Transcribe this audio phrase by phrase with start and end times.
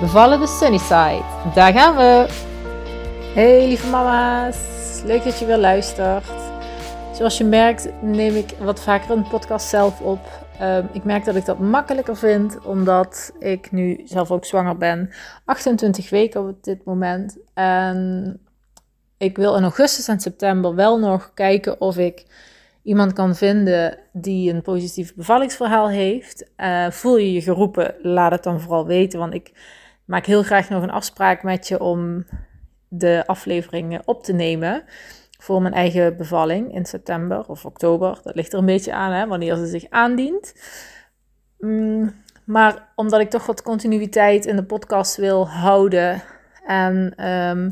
[0.00, 1.22] Bevallen de Sunnyside.
[1.54, 2.26] Daar gaan we.
[3.34, 4.58] Hey lieve mama's,
[5.04, 6.24] leuk dat je weer luistert.
[7.14, 10.20] Zoals je merkt neem ik wat vaker een podcast zelf op.
[10.58, 15.10] Ehm, ik merk dat ik dat makkelijker vind, omdat ik nu zelf ook zwanger ben.
[15.44, 17.38] 28 weken op dit moment.
[17.54, 18.40] En
[19.18, 22.26] ik wil in augustus en september wel nog kijken of ik
[22.82, 26.50] iemand kan vinden die een positief bevallingsverhaal heeft.
[26.56, 29.52] Uh, voel je je geroepen, laat het dan vooral weten, want ik
[30.10, 32.26] maak heel graag nog een afspraak met je om
[32.88, 34.82] de afleveringen op te nemen
[35.38, 38.20] voor mijn eigen bevalling in september of oktober.
[38.22, 40.54] Dat ligt er een beetje aan hè, wanneer ze zich aandient.
[41.58, 46.22] Mm, maar omdat ik toch wat continuïteit in de podcast wil houden
[46.66, 47.70] en ehm,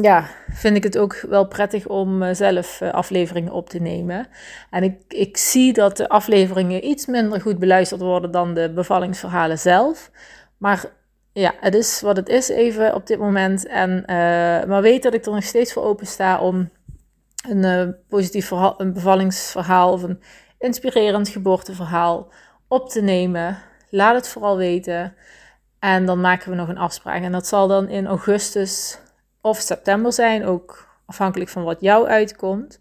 [0.00, 4.26] ja, vind ik het ook wel prettig om eh, zelf eh, afleveringen op te nemen.
[4.70, 9.58] En ik, ik zie dat de afleveringen iets minder goed beluisterd worden dan de bevallingsverhalen
[9.58, 10.10] zelf.
[10.58, 10.84] Maar
[11.32, 13.66] ja, het is wat het is even op dit moment.
[13.66, 14.06] En, uh,
[14.68, 16.70] maar weet dat ik er nog steeds voor open sta om
[17.48, 20.22] een uh, positief verhaal, een bevallingsverhaal of een
[20.58, 22.32] inspirerend geboorteverhaal
[22.68, 23.58] op te nemen.
[23.90, 25.14] Laat het vooral weten.
[25.78, 27.22] En dan maken we nog een afspraak.
[27.22, 28.98] En dat zal dan in augustus
[29.40, 32.78] of september zijn, ook afhankelijk van wat jou uitkomt.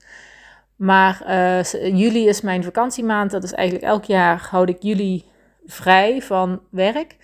[0.76, 1.64] Maar uh,
[1.98, 3.32] juli is mijn vakantiemaand.
[3.32, 5.26] Dat is eigenlijk elk jaar houd ik juli
[5.66, 7.16] vrij van werk.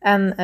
[0.00, 0.36] En uh,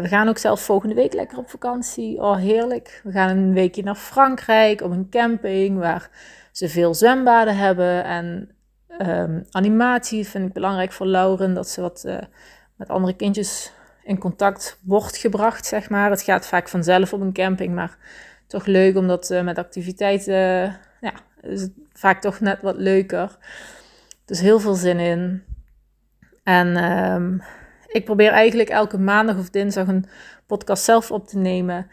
[0.00, 2.18] we gaan ook zelf volgende week lekker op vakantie.
[2.18, 3.00] Oh, heerlijk.
[3.04, 6.10] We gaan een weekje naar Frankrijk op een camping waar
[6.52, 8.04] ze veel zwembaden hebben.
[8.04, 8.48] En
[8.98, 12.18] um, animatie vind ik belangrijk voor Lauren, dat ze wat uh,
[12.76, 16.10] met andere kindjes in contact wordt gebracht, zeg maar.
[16.10, 17.96] Het gaat vaak vanzelf op een camping, maar
[18.46, 21.12] toch leuk omdat uh, met activiteiten, ja,
[21.92, 23.36] vaak toch net wat leuker.
[24.24, 25.42] Dus heel veel zin in.
[26.42, 27.42] En um,
[27.92, 30.06] ik probeer eigenlijk elke maandag of dinsdag een
[30.46, 31.90] podcast zelf op te nemen.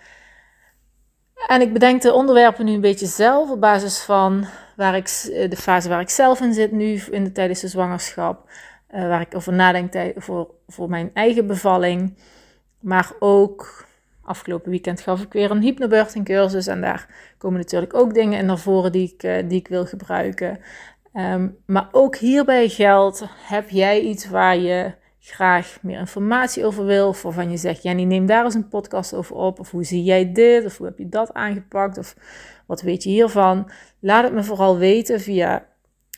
[1.48, 4.46] En ik bedenk de onderwerpen nu een beetje zelf op basis van
[4.76, 5.06] waar ik,
[5.50, 8.50] de fase waar ik zelf in zit nu in de, tijdens de zwangerschap.
[8.96, 12.18] Uh, waar ik over nadenk voor, voor mijn eigen bevalling.
[12.80, 13.88] Maar ook
[14.22, 16.68] afgelopen weekend gaf ik weer een hypnobirthing cursus.
[16.68, 19.86] En daar komen natuurlijk ook dingen in naar voren die ik, uh, die ik wil
[19.86, 20.60] gebruiken.
[21.14, 27.08] Um, maar ook hierbij geldt, heb jij iets waar je graag meer informatie over wil,
[27.08, 30.04] of waarvan je zegt, Jenny, neem daar eens een podcast over op, of hoe zie
[30.04, 32.16] jij dit, of hoe heb je dat aangepakt, of
[32.66, 35.66] wat weet je hiervan, laat het me vooral weten via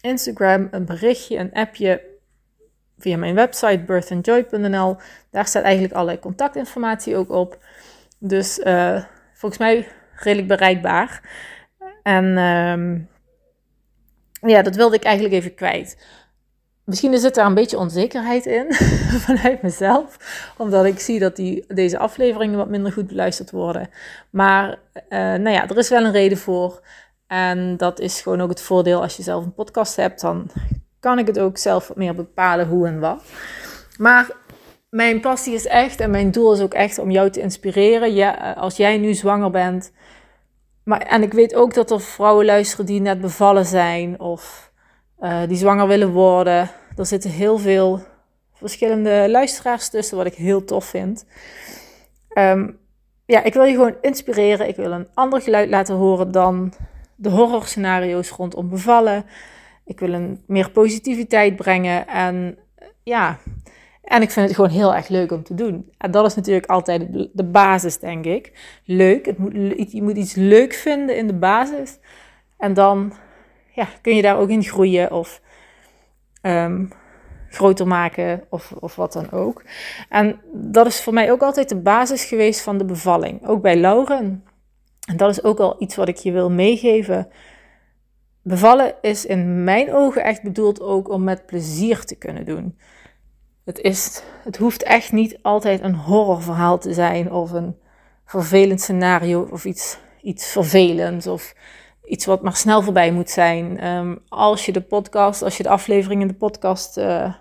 [0.02, 2.02] Instagram, een berichtje, een appje,
[2.98, 4.98] via mijn website birthandjoy.nl.
[5.30, 7.66] Daar staat eigenlijk allerlei contactinformatie ook op.
[8.20, 11.22] Dus uh, volgens mij redelijk bereikbaar.
[12.04, 13.10] En um,
[14.50, 16.06] ja, dat wilde ik eigenlijk even kwijt.
[16.84, 18.74] Misschien zit daar een beetje onzekerheid in
[19.26, 20.18] vanuit mezelf,
[20.58, 23.90] omdat ik zie dat die, deze afleveringen wat minder goed beluisterd worden.
[24.30, 26.82] Maar uh, nou ja, er is wel een reden voor.
[27.28, 30.50] En dat is gewoon ook het voordeel als je zelf een podcast hebt, dan
[31.00, 33.24] kan ik het ook zelf meer bepalen hoe en wat.
[33.98, 34.30] Maar
[34.90, 38.14] mijn passie is echt en mijn doel is ook echt om jou te inspireren.
[38.14, 39.92] Ja, als jij nu zwanger bent,
[40.84, 44.71] maar, en ik weet ook dat er vrouwen luisteren die net bevallen zijn of
[45.22, 46.70] uh, die zwanger willen worden.
[46.96, 48.02] Er zitten heel veel
[48.54, 51.26] verschillende luisteraars tussen, wat ik heel tof vind.
[52.38, 52.80] Um,
[53.26, 54.68] ja, ik wil je gewoon inspireren.
[54.68, 56.74] Ik wil een ander geluid laten horen dan
[57.16, 59.26] de horrorscenario's rondom bevallen.
[59.86, 62.08] Ik wil een meer positiviteit brengen.
[62.08, 62.58] En
[63.04, 63.38] ja,
[64.04, 65.92] en ik vind het gewoon heel erg leuk om te doen.
[65.98, 68.52] En dat is natuurlijk altijd de basis, denk ik.
[68.86, 69.26] Leuk.
[69.26, 71.98] Het moet, je moet iets leuk vinden in de basis.
[72.58, 73.14] En dan
[73.72, 75.42] ja, kun je daar ook in groeien of
[76.42, 76.90] um,
[77.50, 79.64] groter maken of, of wat dan ook.
[80.10, 83.48] En dat is voor mij ook altijd de basis geweest van de bevalling.
[83.48, 84.44] Ook bij Lauren.
[85.08, 87.28] En dat is ook al iets wat ik je wil meegeven.
[88.42, 92.78] Bevallen is in mijn ogen echt bedoeld ook om met plezier te kunnen doen.
[93.66, 97.76] Het, is, het hoeft echt niet altijd een horrorverhaal te zijn of een
[98.26, 101.54] vervelend scenario of iets, iets vervelends of
[102.12, 103.88] iets wat maar snel voorbij moet zijn.
[103.88, 107.34] Um, als je de podcast, als je de aflevering in de podcast uh,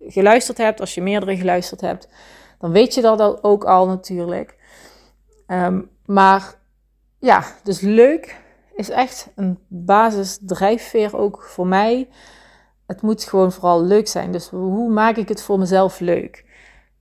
[0.00, 2.08] geluisterd hebt, als je meerdere geluisterd hebt,
[2.58, 4.56] dan weet je dat ook al natuurlijk.
[5.46, 6.54] Ehm, maar
[7.18, 8.36] ja, dus leuk
[8.74, 12.08] is echt een basisdrijfveer ook voor mij.
[12.86, 14.32] Het moet gewoon vooral leuk zijn.
[14.32, 16.44] Dus hoe maak ik het voor mezelf leuk?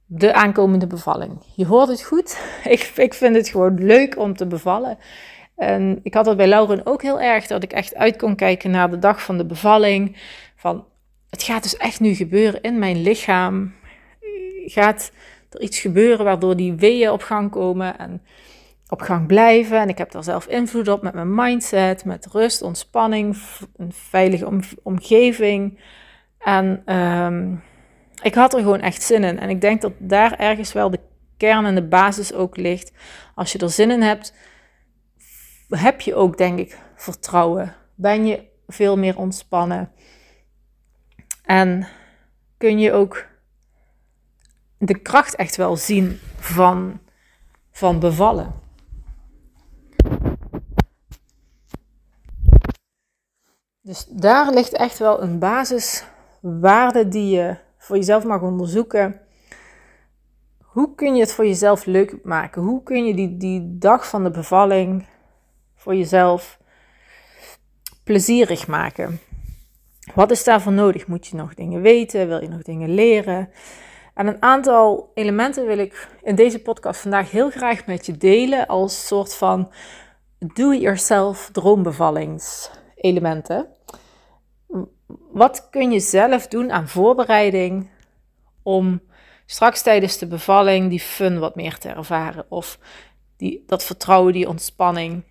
[0.05, 1.43] De aankomende bevalling.
[1.55, 2.39] Je hoort het goed.
[2.63, 4.97] Ik, ik vind het gewoon leuk om te bevallen.
[5.61, 8.71] En ik had dat bij Lauren ook heel erg, dat ik echt uit kon kijken
[8.71, 10.17] naar de dag van de bevalling.
[10.55, 10.85] Van,
[11.29, 13.73] het gaat dus echt nu gebeuren in mijn lichaam.
[14.65, 15.11] Gaat
[15.49, 18.21] er iets gebeuren waardoor die weeën op gang komen en
[18.87, 19.79] op gang blijven.
[19.79, 23.37] En ik heb daar zelf invloed op met mijn mindset, met rust, ontspanning,
[23.75, 24.49] een veilige
[24.83, 25.79] omgeving.
[26.39, 27.53] En ehm,
[28.21, 29.39] ik had er gewoon echt zin in.
[29.39, 30.99] En ik denk dat daar ergens wel de
[31.37, 32.91] kern en de basis ook ligt.
[33.35, 34.33] Als je er zin in hebt,
[35.79, 37.75] heb je ook, denk ik, vertrouwen.
[37.95, 39.91] Ben je veel meer ontspannen.
[41.43, 41.87] En
[42.57, 43.25] kun je ook
[44.77, 46.99] de kracht echt wel zien van,
[47.71, 48.53] van bevallen.
[53.81, 59.21] Dus daar ligt echt wel een basiswaarde die je voor jezelf mag onderzoeken.
[60.61, 62.61] Hoe kun je het voor jezelf leuk maken?
[62.61, 65.05] Hoe kun je die, die dag van de bevalling
[65.81, 66.59] voor jezelf
[68.03, 69.19] plezierig maken?
[70.15, 71.07] Wat is daarvoor nodig?
[71.07, 72.27] Moet je nog dingen weten?
[72.27, 73.49] Wil je nog dingen leren?
[74.13, 78.67] En een aantal elementen wil ik in deze podcast vandaag heel graag met je delen
[78.67, 79.71] als soort van
[80.39, 83.67] do-it-yourself droombevallingselementen.
[85.31, 87.89] Wat kun je zelf doen aan voorbereiding
[88.63, 89.01] om
[89.45, 92.45] straks tijdens de bevalling die fun wat meer te ervaren?
[92.49, 92.79] Of
[93.37, 95.23] die, dat vertrouwen, die ontspanning.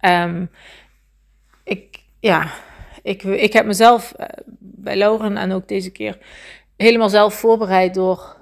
[0.00, 0.50] Um,
[1.64, 2.50] ik, ja,
[3.02, 4.26] ik, ik heb mezelf eh,
[4.58, 6.18] bij Lauren en ook deze keer
[6.76, 8.36] helemaal zelf voorbereid door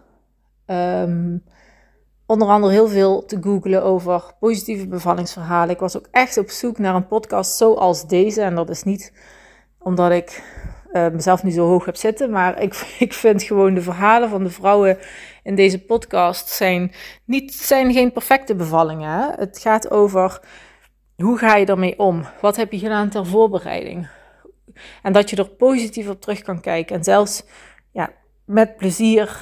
[0.67, 1.45] um,
[2.27, 5.75] onder andere heel veel te googlen over positieve bevallingsverhalen.
[5.75, 8.43] Ik was ook echt op zoek naar een podcast zoals deze.
[8.43, 9.13] En dat is niet
[9.79, 10.43] omdat ik
[10.93, 14.45] uh, mezelf niet zo hoog heb zitten, maar ik, ik vind gewoon de verhalen van
[14.45, 14.99] de vrouwen
[15.43, 16.93] in deze podcast zijn,
[17.25, 19.35] niet, zijn geen perfecte bevallingen.
[19.39, 20.41] Het gaat over
[21.23, 22.27] hoe ga je ermee om?
[22.41, 24.09] Wat heb je gedaan ter voorbereiding?
[25.03, 26.97] En dat je er positief op terug kan kijken.
[26.97, 27.45] En zelfs
[27.93, 28.13] ja,
[28.45, 29.41] met plezier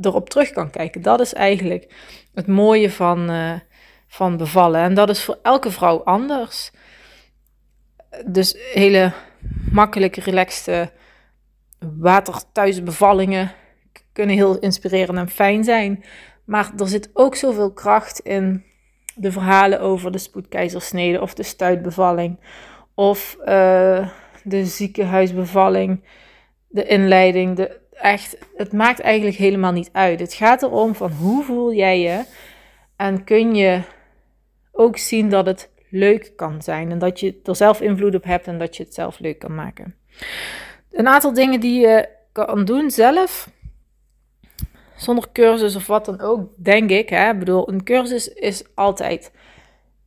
[0.00, 1.02] erop terug kan kijken.
[1.02, 1.94] Dat is eigenlijk
[2.34, 3.54] het mooie van, uh,
[4.06, 4.80] van bevallen.
[4.80, 6.70] En dat is voor elke vrouw anders.
[8.26, 9.12] Dus hele
[9.70, 10.92] makkelijke, relaxte
[11.78, 13.52] waterthuisbevallingen
[14.12, 16.04] kunnen heel inspirerend en fijn zijn.
[16.44, 18.64] Maar er zit ook zoveel kracht in
[19.18, 22.38] de verhalen over de spoedkeizersnede of de stuitbevalling.
[22.94, 24.08] Of uh,
[24.42, 26.04] de ziekenhuisbevalling,
[26.68, 27.56] de inleiding.
[27.56, 30.20] De, echt, het maakt eigenlijk helemaal niet uit.
[30.20, 32.24] Het gaat erom van hoe voel jij je
[32.96, 33.80] en kun je
[34.72, 38.46] ook zien dat het leuk kan zijn en dat je er zelf invloed op hebt
[38.46, 39.94] en dat je het zelf leuk kan maken.
[40.90, 43.50] Een aantal dingen die je kan doen zelf,
[44.98, 47.08] zonder cursus of wat dan ook, denk ik.
[47.08, 47.30] Hè?
[47.30, 49.32] Ik bedoel, een cursus is altijd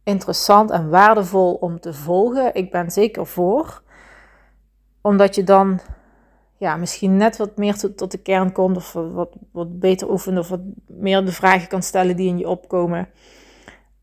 [0.03, 2.55] interessant en waardevol om te volgen.
[2.55, 3.81] Ik ben zeker voor
[5.01, 5.79] omdat je dan
[6.57, 10.49] ja, misschien net wat meer tot, de kern komt, of wat, wat beter oefent, of
[10.49, 13.09] wat meer de vragen kan stellen die in je opkomen.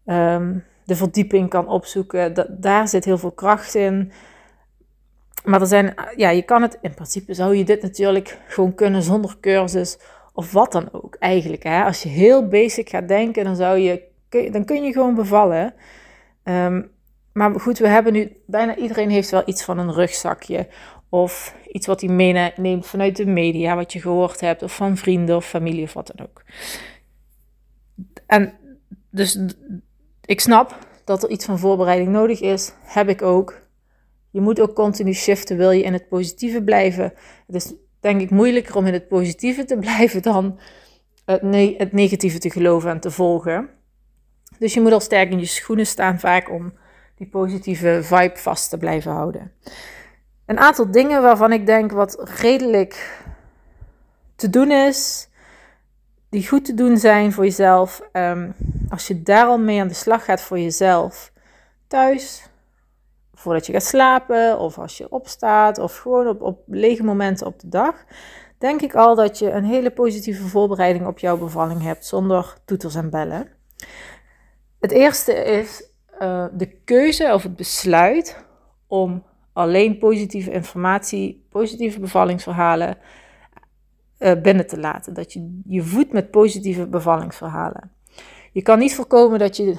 [0.07, 2.47] Um, de verdieping kan opzoeken.
[2.61, 4.13] Daar zit heel veel kracht in.
[5.45, 9.03] Maar er zijn, ja, je kan het, in principe zou je dit natuurlijk gewoon kunnen
[9.03, 9.99] zonder cursus
[10.39, 11.63] of wat dan ook eigenlijk.
[11.63, 11.85] Hè?
[11.85, 14.03] Als je heel basic gaat denken, dan, zou je,
[14.51, 15.75] dan kun je gewoon bevallen.
[16.45, 16.91] Um,
[17.33, 20.69] maar goed, we hebben nu, bijna iedereen heeft wel iets van een rugzakje.
[21.09, 24.63] Of iets wat hij meeneemt vanuit de media, wat je gehoord hebt.
[24.63, 26.43] Of van vrienden of familie of wat dan ook.
[28.27, 28.53] En
[29.11, 29.41] dus
[30.25, 32.73] ik snap dat er iets van voorbereiding nodig is.
[32.81, 33.67] Heb ik ook.
[34.31, 37.13] Je moet ook continu shiften, wil je in het positieve blijven.
[37.47, 40.59] Het is denk ik moeilijker om in het positieve te blijven dan
[41.25, 41.43] het,
[41.79, 43.69] het negatieve te geloven en te volgen.
[44.59, 46.73] Dus je moet al sterk in je schoenen staan vaak om
[47.15, 49.53] die positieve vibe vast te blijven houden.
[50.47, 53.23] Een aantal dingen waarvan ik denk wat redelijk
[54.37, 55.29] te doen is,
[56.29, 58.03] die goed te doen zijn voor jezelf.
[58.13, 58.55] Um,
[58.89, 61.33] als je daar al mee aan de slag gaat voor jezelf,
[61.87, 62.48] thuis,
[63.49, 67.61] voordat je gaat slapen, of als je opstaat, of gewoon op, op lege momenten op
[67.61, 68.05] de dag,
[68.59, 72.95] denk ik al dat je een hele positieve voorbereiding op jouw bevalling hebt, zonder toeters
[72.95, 73.49] en bellen.
[74.81, 75.91] Het eerste is
[76.21, 78.45] uh, de keuze of het besluit
[78.87, 82.99] om alleen positieve informatie, positieve bevallingsverhalen
[84.19, 85.15] uh, binnen te laten.
[85.15, 87.93] Dat je je voedt met positieve bevallingsverhalen.
[88.53, 89.77] Je kan niet voorkomen dat je,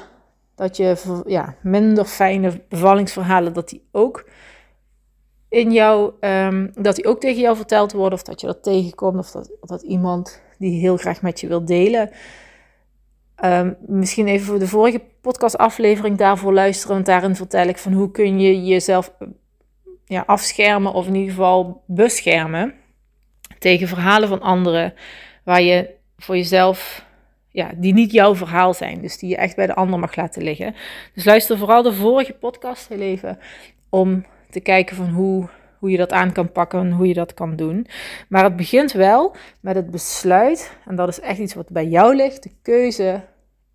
[0.59, 4.29] dat je ja, minder fijne bevallingsverhalen, dat die ook
[5.49, 9.17] in jou, ehm, dat die ook tegen jou verteld worden, of dat je dat tegenkomt,
[9.17, 12.09] of dat, dat iemand die heel graag met je wil delen.
[13.43, 18.11] Um, misschien even voor de vorige podcastaflevering daarvoor luisteren, want daarin vertel ik van hoe
[18.11, 19.13] kun je jezelf
[20.05, 22.73] ja, afschermen of in ieder geval beschermen
[23.59, 24.93] tegen verhalen van anderen
[25.43, 27.05] waar je voor jezelf,
[27.51, 30.43] ja, die niet jouw verhaal zijn, dus die je echt bij de ander mag laten
[30.43, 30.75] liggen.
[31.13, 33.39] Dus luister vooral de vorige podcast even
[33.89, 35.47] om te kijken van hoe,
[35.79, 37.87] hoe je dat aan kan pakken en hoe je dat kan doen.
[38.29, 42.15] Maar het begint wel met het besluit, en dat is echt iets wat bij jou
[42.15, 43.21] ligt, de keuze.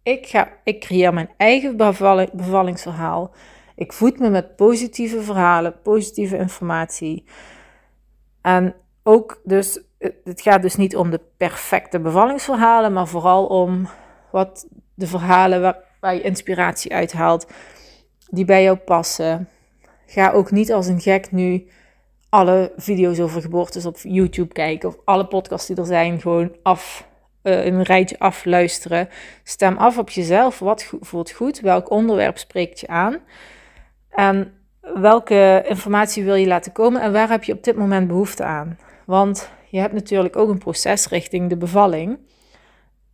[0.03, 1.77] Ik, ga, ik creëer mijn eigen
[2.33, 3.35] bevallingsverhaal.
[3.77, 7.25] Ik voed me met positieve verhalen, positieve informatie.
[8.43, 9.81] En ook dus,
[10.25, 13.89] het gaat dus niet om de perfecte bevallingsverhalen, maar vooral om
[14.31, 17.47] wat de verhalen waar, je inspiratie uithaalt,
[18.31, 19.49] die bij jou passen.
[20.07, 21.69] Ga ook niet als een gek nu
[22.29, 27.09] alle video's over geboortes op YouTube kijken of alle podcasts die er zijn gewoon af
[27.43, 29.09] uh, een rijtje afluisteren.
[29.43, 30.59] Stem af op jezelf.
[30.59, 31.61] Wat voelt goed?
[31.61, 33.19] Welk onderwerp spreekt je aan?
[34.11, 38.45] En welke informatie wil je laten komen en waar heb je op dit moment behoefte
[38.45, 38.79] aan?
[39.07, 42.19] Want je hebt natuurlijk ook een proces richting de bevalling.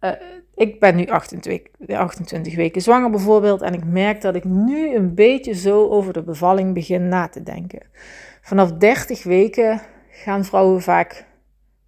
[0.00, 0.10] Uh,
[0.54, 5.14] ik ben nu 28, 28 weken zwanger bijvoorbeeld en ik merk dat ik nu een
[5.14, 7.82] beetje zo over de bevalling begin na te denken.
[8.40, 11.26] Vanaf 30 weken gaan vrouwen vaak,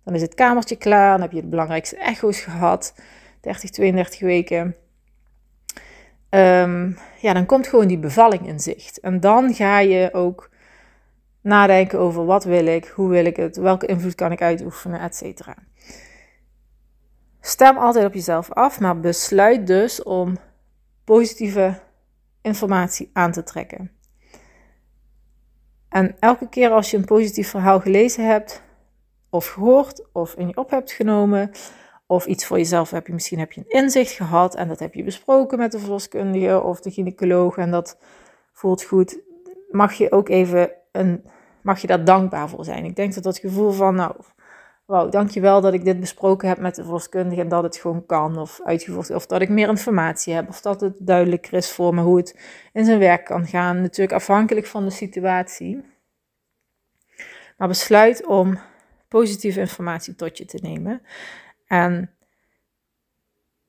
[0.05, 2.95] dan is het kamertje klaar, dan heb je de belangrijkste echo's gehad,
[3.41, 4.77] 30, 32 weken.
[6.31, 9.01] Um, ja, dan komt gewoon die bevalling in zicht.
[9.01, 10.51] En dan ga je ook
[11.43, 15.17] nadenken over wat wil ik, hoe wil ik het, welke invloed kan ik uitoefenen, et
[15.17, 15.57] cetera.
[17.41, 20.37] Stem altijd op jezelf af, maar besluit dus om
[21.05, 21.81] positieve
[22.43, 23.91] informatie aan te trekken.
[25.89, 28.63] En elke keer als je een positief verhaal gelezen hebt,
[29.31, 31.51] of gehoord, of in je op hebt genomen,
[32.07, 34.95] of iets voor jezelf heb je, misschien heb je een inzicht gehad en dat heb
[34.95, 37.99] je besproken met de verloskundige of de gynaecoloog en dat
[38.53, 39.19] voelt goed,
[39.71, 41.25] mag je ook even een,
[41.63, 42.85] mag je daar dankbaar voor zijn.
[42.85, 44.15] Ik denk dat dat gevoel van, nou,
[44.85, 48.39] wauw, dankjewel dat ik dit besproken heb met de verloskundige en dat het gewoon kan
[48.39, 52.03] of uitgevoerd of dat ik meer informatie heb of dat het duidelijker is voor me
[52.03, 52.41] hoe het
[52.73, 53.81] in zijn werk kan gaan.
[53.81, 55.85] Natuurlijk afhankelijk van de situatie.
[57.57, 58.59] Maar besluit om
[59.09, 61.03] positieve informatie tot je te nemen
[61.67, 62.11] en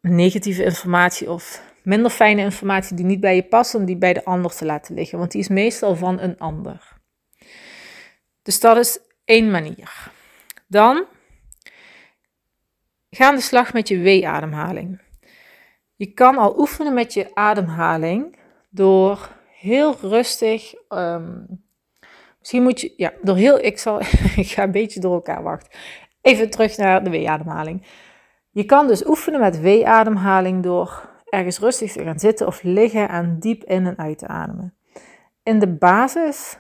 [0.02, 4.26] negatieve informatie of minder fijne informatie die niet bij je past, om die bij de
[4.26, 6.93] ander te laten liggen, want die is meestal van een ander.
[8.44, 10.12] Dus dat is één manier.
[10.68, 11.06] Dan
[13.10, 15.02] ga aan de slag met je W-ademhaling.
[15.96, 18.38] Je kan al oefenen met je ademhaling
[18.70, 20.74] door heel rustig.
[20.90, 21.44] Ehm,
[22.40, 23.60] misschien moet je, ja, door heel.
[23.60, 24.00] Ik zal,
[24.44, 25.72] ik ga een beetje door elkaar wachten.
[26.22, 27.86] Even terug naar de W-ademhaling.
[28.52, 33.40] Je kan dus oefenen met W-ademhaling door ergens rustig te gaan zitten of liggen en
[33.40, 34.74] diep in en uit te ademen.
[35.44, 36.58] In de basis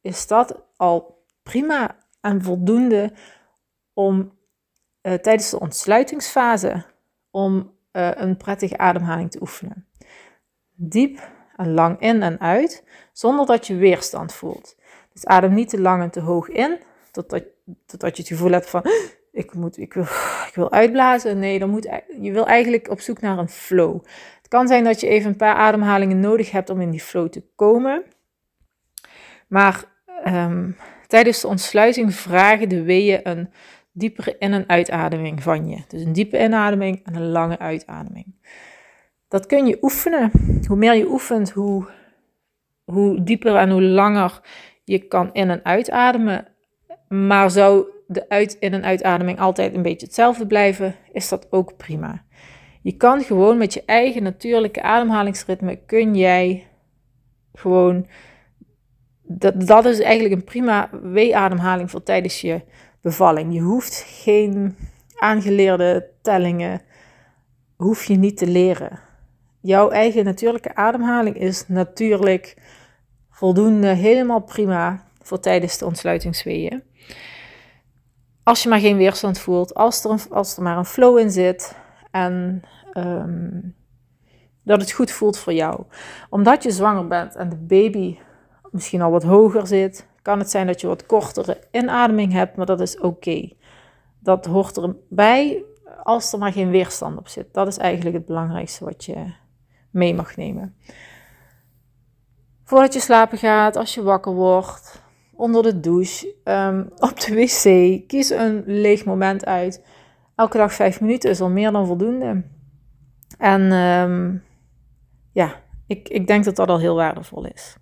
[0.00, 1.15] is dat al
[1.50, 3.12] prima en voldoende
[3.92, 4.32] om
[5.02, 6.84] uh, tijdens de ontsluitingsfase
[7.30, 9.86] om uh, een prettige ademhaling te oefenen.
[10.74, 14.76] Diep en lang in en uit, zonder dat je weerstand voelt.
[15.12, 16.78] Dus adem niet te lang en te hoog in,
[17.10, 17.44] totdat,
[17.86, 18.82] totdat je het gevoel hebt van
[19.36, 20.04] ik, moet, ik, wil,
[20.48, 21.38] ik wil uitblazen.
[21.38, 21.88] Nee, dan moet,
[22.20, 24.04] je wil eigenlijk op zoek naar een flow.
[24.36, 27.28] Het kan zijn dat je even een paar ademhalingen nodig hebt om in die flow
[27.28, 28.04] te komen.
[29.48, 29.84] Maar
[30.26, 30.76] um,
[31.06, 33.50] tijdens de ontsluiting vragen de weeën een
[33.92, 35.82] diepere in- en uitademing van je.
[35.88, 38.34] Dus een diepe inademing en een lange uitademing.
[39.28, 40.30] Dat kun je oefenen.
[40.66, 41.86] Hoe meer je oefent, hoe,
[42.84, 44.40] hoe dieper en hoe langer
[44.84, 46.46] je kan in- en uitademen.
[47.08, 52.24] Maar zou de uit- en uitademing altijd een beetje hetzelfde blijven, is dat ook prima.
[52.82, 56.66] Je kan gewoon met je eigen natuurlijke ademhalingsritme, kun jij
[57.52, 58.06] gewoon,
[59.26, 62.62] dat, dat is eigenlijk een prima wee-ademhaling voor tijdens je
[63.00, 63.54] bevalling.
[63.54, 64.76] Je hoeft geen
[65.18, 66.80] aangeleerde tellingen,
[67.76, 69.00] hoef je niet te leren.
[69.60, 72.56] Jouw eigen natuurlijke ademhaling is natuurlijk
[73.30, 76.82] voldoende, helemaal prima voor tijdens de ontsluitingsweeën.
[78.42, 81.30] Als je maar geen weerstand voelt, als er, een, als er maar een flow in
[81.30, 81.76] zit
[82.10, 83.60] en ehm,
[84.62, 85.84] dat het goed voelt voor jou.
[86.30, 88.18] Omdat je zwanger bent en de baby
[88.70, 92.66] misschien al wat hoger zit, kan het zijn dat je wat kortere inademing hebt, maar
[92.66, 93.50] dat is oké.
[94.18, 95.64] dat hoort erbij
[96.02, 97.54] als er maar geen weerstand op zit.
[97.54, 99.32] Dat is eigenlijk het belangrijkste wat je
[99.90, 100.76] mee mag nemen.
[102.64, 108.08] Voordat je slapen gaat, als je wakker wordt, onder de douche, ehm, op de wc,
[108.08, 109.84] kies een leeg moment uit.
[110.34, 112.42] Elke dag vijf minuten is al meer dan voldoende.
[113.38, 114.36] En ehm,
[115.32, 117.76] ja, ik, ik denk dat dat al heel waardevol is.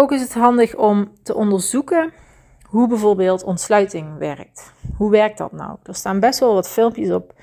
[0.00, 2.12] Ook is het handig om te onderzoeken
[2.62, 4.72] hoe bijvoorbeeld ontsluiting werkt.
[4.96, 5.76] Hoe werkt dat nou?
[5.82, 7.34] Er staan best wel wat filmpjes op,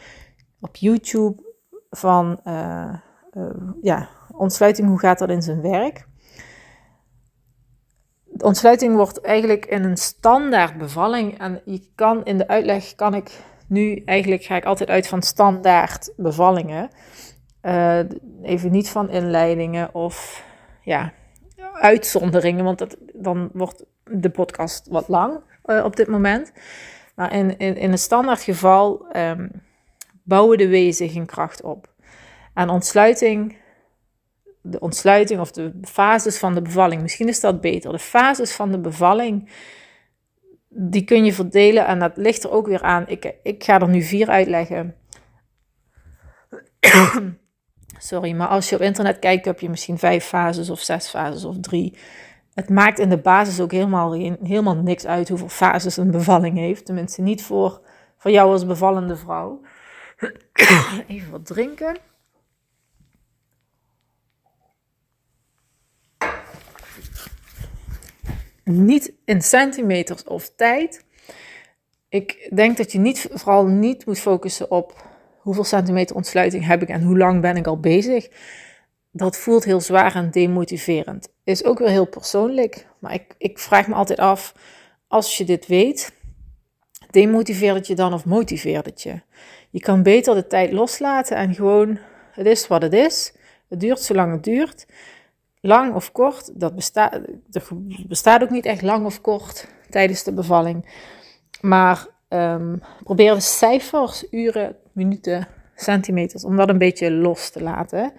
[0.59, 1.43] op YouTube
[1.89, 2.93] van uh,
[3.33, 3.49] uh,
[3.81, 6.07] ja, ontsluiting, hoe gaat dat in zijn werk?
[8.23, 13.13] De ontsluiting wordt eigenlijk in een standaard bevalling en je kan in de uitleg kan
[13.13, 16.89] ik nu eigenlijk ga ik altijd uit van standaard bevallingen.
[17.61, 17.99] Uh,
[18.41, 20.43] even niet van inleidingen of
[20.81, 21.13] ja,
[21.75, 26.51] uitzonderingen, want dat, dan wordt de podcast wat lang uh, op dit moment.
[27.15, 29.51] Maar in, in, in een standaard geval um,
[30.23, 31.93] bouwen de zich in kracht op.
[32.53, 33.57] En ontsluiting,
[34.61, 37.91] de ontsluiting of de fases van de bevalling, misschien is dat beter.
[37.91, 39.49] De fases van de bevalling,
[40.69, 43.07] die kun je verdelen en dat ligt er ook weer aan.
[43.07, 44.95] Ik, ik ga er nu vier uitleggen.
[47.97, 51.45] Sorry, maar als je op internet kijkt, heb je misschien vijf fases of zes fases
[51.45, 51.97] of drie.
[52.53, 56.85] Het maakt in de basis ook helemaal, helemaal niks uit hoeveel fases een bevalling heeft.
[56.85, 57.81] Tenminste, niet voor,
[58.17, 59.61] voor jou als bevallende vrouw.
[61.07, 61.97] Even wat drinken.
[68.63, 71.05] Niet in centimeters of tijd.
[72.09, 75.04] Ik denk dat je niet, vooral niet moet focussen op
[75.45, 78.29] hoeveel centimeter ontsluiting heb ik en hoe lang ben ik al bezig.
[79.11, 81.29] Dat voelt heel zwaar en demotiverend.
[81.43, 84.53] Is ook weer heel persoonlijk, maar ik, ik vraag me altijd af,
[85.07, 86.13] als je dit weet,
[87.09, 89.21] demotiveert het je dan of motiveert het je?
[89.69, 91.99] Je kan beter de tijd loslaten en gewoon,
[92.31, 93.33] het is wat het is.
[93.69, 94.85] Het duurt zolang het duurt.
[95.61, 97.13] Lang of kort, dat bestaat,
[97.51, 97.63] er
[98.07, 100.85] bestaat ook niet echt lang of kort tijdens de bevalling.
[101.61, 108.13] Maar um, probeer de cijfers, uren, minuten, centimeters, om dat een beetje los te laten.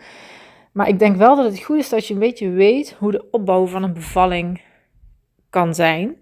[0.73, 3.31] Maar ik denk wel dat het goed is dat je een beetje weet hoe de
[3.31, 4.62] opbouw van een bevalling
[5.51, 6.17] kan zijn.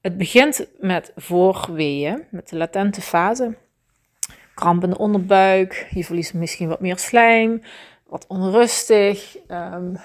[0.00, 3.56] Het begint met voorweeën, met de latente fase.
[4.54, 7.62] Kramp in de onderbuik, je verliest misschien wat meer slijm,
[8.06, 9.36] wat onrustig.
[9.50, 9.96] Um,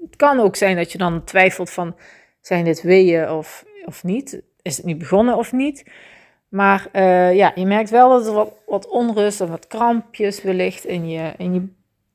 [0.00, 1.96] het kan ook zijn dat je dan twijfelt van,
[2.40, 4.42] zijn dit weeën of, of niet?
[4.62, 5.90] Is het nu begonnen of niet?
[6.52, 10.84] Maar uh, ja, je merkt wel dat er wat, wat onrust of wat krampjes wellicht
[10.84, 11.68] in je, in je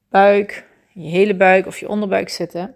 [0.10, 2.76] buik, in je hele buik of je onderbuik zitten.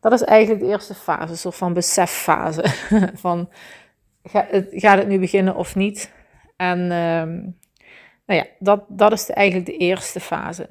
[0.00, 2.64] Dat is eigenlijk de eerste fase, een soort van beseffase.
[3.14, 3.48] van
[4.22, 6.12] gaat het, gaat het nu beginnen of niet?
[6.56, 7.42] En uh,
[8.26, 10.70] nou ja, dat, dat is eigenlijk de eerste fase.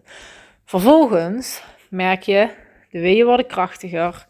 [0.66, 2.50] Vervolgens merk je,
[2.90, 4.28] de weeën worden krachtiger.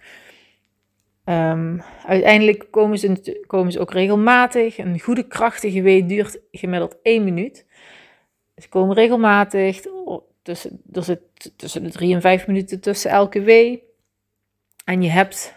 [1.29, 4.77] Um, uiteindelijk komen ze, komen ze ook regelmatig.
[4.77, 7.65] Een goede krachtige wee duurt gemiddeld 1 minuut.
[8.57, 9.81] Ze komen regelmatig.
[10.41, 11.19] Tussen, er zit
[11.55, 13.83] tussen de 3 en 5 minuten tussen elke wee.
[14.85, 15.55] En je hebt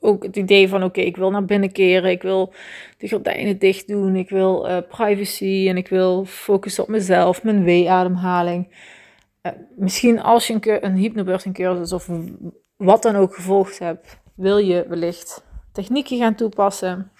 [0.00, 2.10] ook het idee van: oké, ik wil naar binnen keren.
[2.10, 2.52] Ik wil
[2.98, 4.16] de gordijnen dicht doen.
[4.16, 5.66] Ik wil uh, privacy.
[5.68, 8.68] En ik wil focussen op mezelf, mijn wee-ademhaling.
[9.42, 12.08] Uh, misschien als je een, een hypnobirthing cursus of
[12.76, 17.12] wat dan ook gevolgd hebt wil je wellicht technieken gaan toepassen.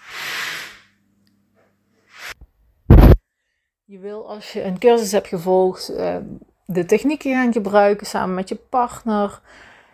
[3.84, 6.16] Je wil als je een cursus hebt gevolgd, eh,
[6.66, 9.40] de technieken gaan gebruiken samen met je partner.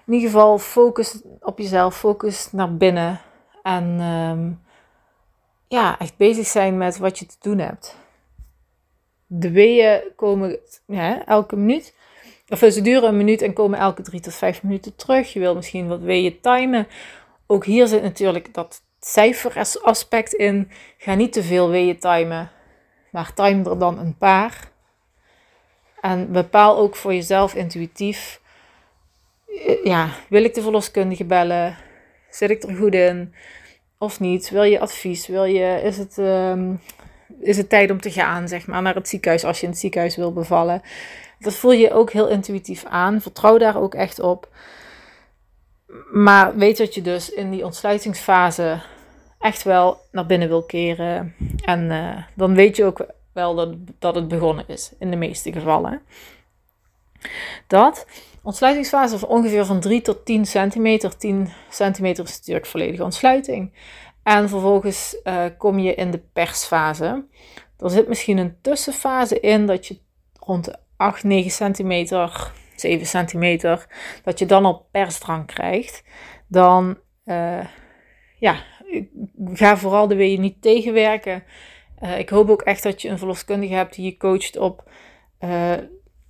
[0.07, 3.21] In ieder geval focus op jezelf, focus naar binnen.
[3.63, 4.53] En ehm,
[5.69, 7.97] ja, echt bezig zijn met wat je te doen hebt.
[9.27, 10.59] De weeën komen
[11.27, 11.95] elke minuut.
[12.51, 15.33] Of ze duren een minuut en komen elke drie tot vijf minuten terug.
[15.33, 16.87] Je wil misschien wat weeën timen.
[17.47, 20.71] Ook hier zit natuurlijk dat cijferaspect in.
[20.99, 22.51] Ga niet te veel weeën timen,
[23.11, 24.71] maar time er dan een paar.
[26.01, 28.41] En bepaal ook voor jezelf intuïtief.
[29.47, 31.77] Eh, ja, wil ik de verloskundige bellen?
[32.31, 33.35] Zit ik er goed in?
[33.99, 34.51] Of niet?
[34.51, 35.27] Wil je advies?
[35.27, 36.81] Wil je, is, het, um,
[37.41, 39.81] is het tijd om te gaan, zeg maar, naar het ziekenhuis als je in het
[39.81, 40.83] ziekenhuis wil bevallen?
[41.41, 43.21] Dat voel je ook heel intuïtief aan.
[43.21, 44.49] Vertrouw daar ook echt op.
[46.13, 48.81] Maar weet dat je dus in die ontsluitingsfase
[49.39, 51.35] echt wel naar binnen wil keren.
[51.65, 55.53] En uh, dan weet je ook wel dat, dat het begonnen is, in de meeste
[55.53, 56.03] gevallen.
[57.67, 58.07] Dat.
[58.43, 61.17] Ontsluitingsfase van ongeveer van 3 tot 10 centimeter.
[61.17, 63.73] 10 centimeter is natuurlijk volledige ontsluiting.
[64.23, 67.25] En vervolgens uh, kom je in de persfase.
[67.79, 69.99] Er zit misschien een tussenfase in dat je
[70.39, 73.87] rond de 8, 9 centimeter, 7 centimeter,
[74.25, 76.05] dat je dan al persdrang krijgt.
[76.49, 77.65] Dan, uh,
[78.39, 78.57] ja,
[79.53, 81.43] ga vooral de weeën niet tegenwerken.
[82.03, 84.91] Uh, ik hoop ook echt dat je een verloskundige hebt die je coacht op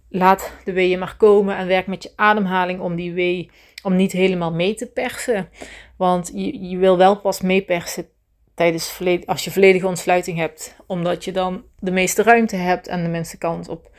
[0.09, 3.51] laat de weeën maar komen en werk met je ademhaling om die wee,
[3.83, 5.49] om niet helemaal mee te persen.
[5.97, 8.09] Want je, je wil wel pas meepersen
[8.55, 13.09] tijdens als je volledige ontsluiting hebt, omdat je dan de meeste ruimte hebt en de
[13.09, 13.91] minste kans op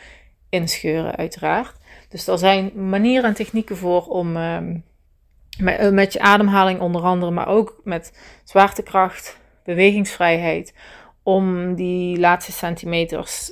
[0.51, 1.75] inscheuren, uiteraard.
[2.09, 4.77] Dus er zijn manieren en technieken voor om ehm,
[5.59, 10.73] met, eh, met je ademhaling onder andere, maar ook met zwaartekracht, bewegingsvrijheid,
[11.23, 13.51] om die laatste centimeters,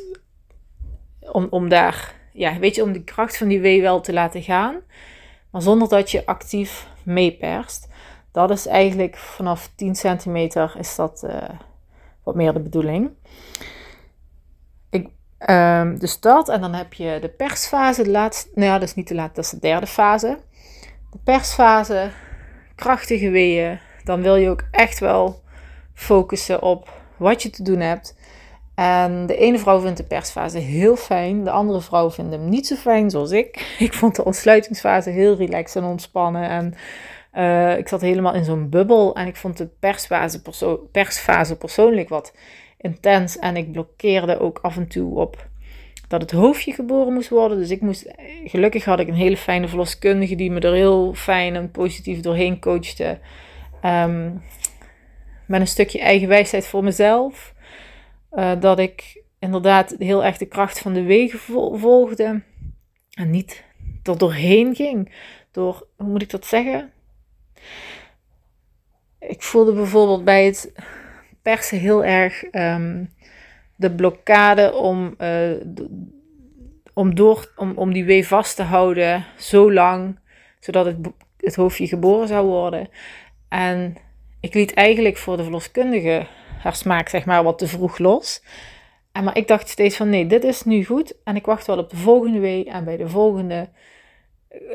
[1.19, 4.43] om, om daar ja, weet je, om de kracht van die wee wel te laten
[4.43, 4.75] gaan,
[5.51, 7.87] maar zonder dat je actief meeperst.
[8.31, 11.49] Dat is eigenlijk vanaf 10 centimeter is dat uh,
[12.23, 13.09] wat meer de bedoeling.
[15.99, 19.07] Dus dat, en dan heb je de persfase, de laatste, nou ja, dat is niet
[19.07, 20.37] de laatste, dat is de derde fase.
[21.11, 22.09] De persfase,
[22.75, 25.41] krachtige weeën, dan wil je ook echt wel
[25.93, 28.17] focussen op wat je te doen hebt.
[28.75, 32.67] En de ene vrouw vindt de persfase heel fijn, de andere vrouw vindt hem niet
[32.67, 33.67] zo fijn zoals ik.
[33.79, 36.49] Ik vond de ontsluitingsfase heel relaxed en ontspannen.
[36.49, 36.73] En
[37.33, 40.41] uh, ik zat helemaal in zo'n bubbel en ik vond de persfase,
[40.91, 42.33] persfase persoonlijk wat
[42.81, 43.37] intens.
[43.37, 45.47] En ik blokkeerde ook af en toe op
[46.07, 47.57] dat het hoofdje geboren moest worden.
[47.57, 48.11] Dus ik moest,
[48.45, 52.59] gelukkig had ik een hele fijne verloskundige die me er heel fijn en positief doorheen
[52.59, 53.19] coachte.
[53.85, 54.41] Um,
[55.45, 57.53] met een stukje eigen wijsheid voor mezelf.
[58.33, 61.39] Uh, dat ik inderdaad heel erg de kracht van de wegen
[61.79, 62.41] volgde.
[63.13, 63.63] En niet
[64.03, 65.11] er doorheen ging.
[65.51, 66.91] Door, hoe moet ik dat zeggen?
[69.19, 70.71] Ik voelde bijvoorbeeld bij het
[71.49, 73.09] persen heel erg um,
[73.75, 75.51] de blokkade om, uh,
[76.93, 80.19] om, door, om, om die wee vast te houden zo lang,
[80.59, 80.97] zodat het,
[81.37, 82.89] het hoofdje geboren zou worden.
[83.49, 83.95] En
[84.39, 86.27] ik liet eigenlijk voor de verloskundige
[86.59, 88.43] haar smaak zeg maar wat te vroeg los.
[89.11, 91.13] En maar ik dacht steeds van nee, dit is nu goed.
[91.23, 92.67] En ik wacht wel op de volgende week.
[92.67, 93.69] En bij de volgende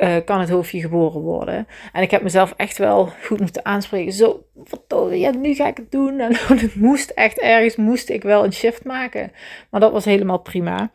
[0.00, 1.66] uh, kan het hoofdje geboren worden.
[1.92, 4.12] En ik heb mezelf echt wel goed moeten aanspreken.
[4.12, 6.20] Zo, wat ja, nu ga ik het doen.
[6.20, 9.32] En het moest echt ergens, moest ik wel een shift maken.
[9.70, 10.90] Maar dat was helemaal prima.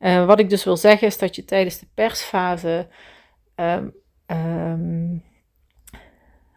[0.00, 2.86] Uh, wat ik dus wil zeggen is dat je tijdens de persfase
[3.56, 3.94] um,
[4.26, 5.22] um,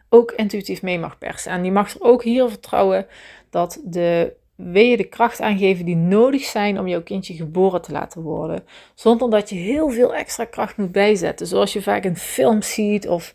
[0.08, 1.52] ook intuïtief mee mag persen.
[1.52, 3.06] En die mag er ook hier vertrouwen
[3.50, 8.22] dat de weeën de kracht aangeven die nodig zijn om jouw kindje geboren te laten
[8.22, 8.64] worden.
[8.94, 11.46] Zonder dat je heel veel extra kracht moet bijzetten.
[11.46, 13.34] Zoals je vaak in films ziet of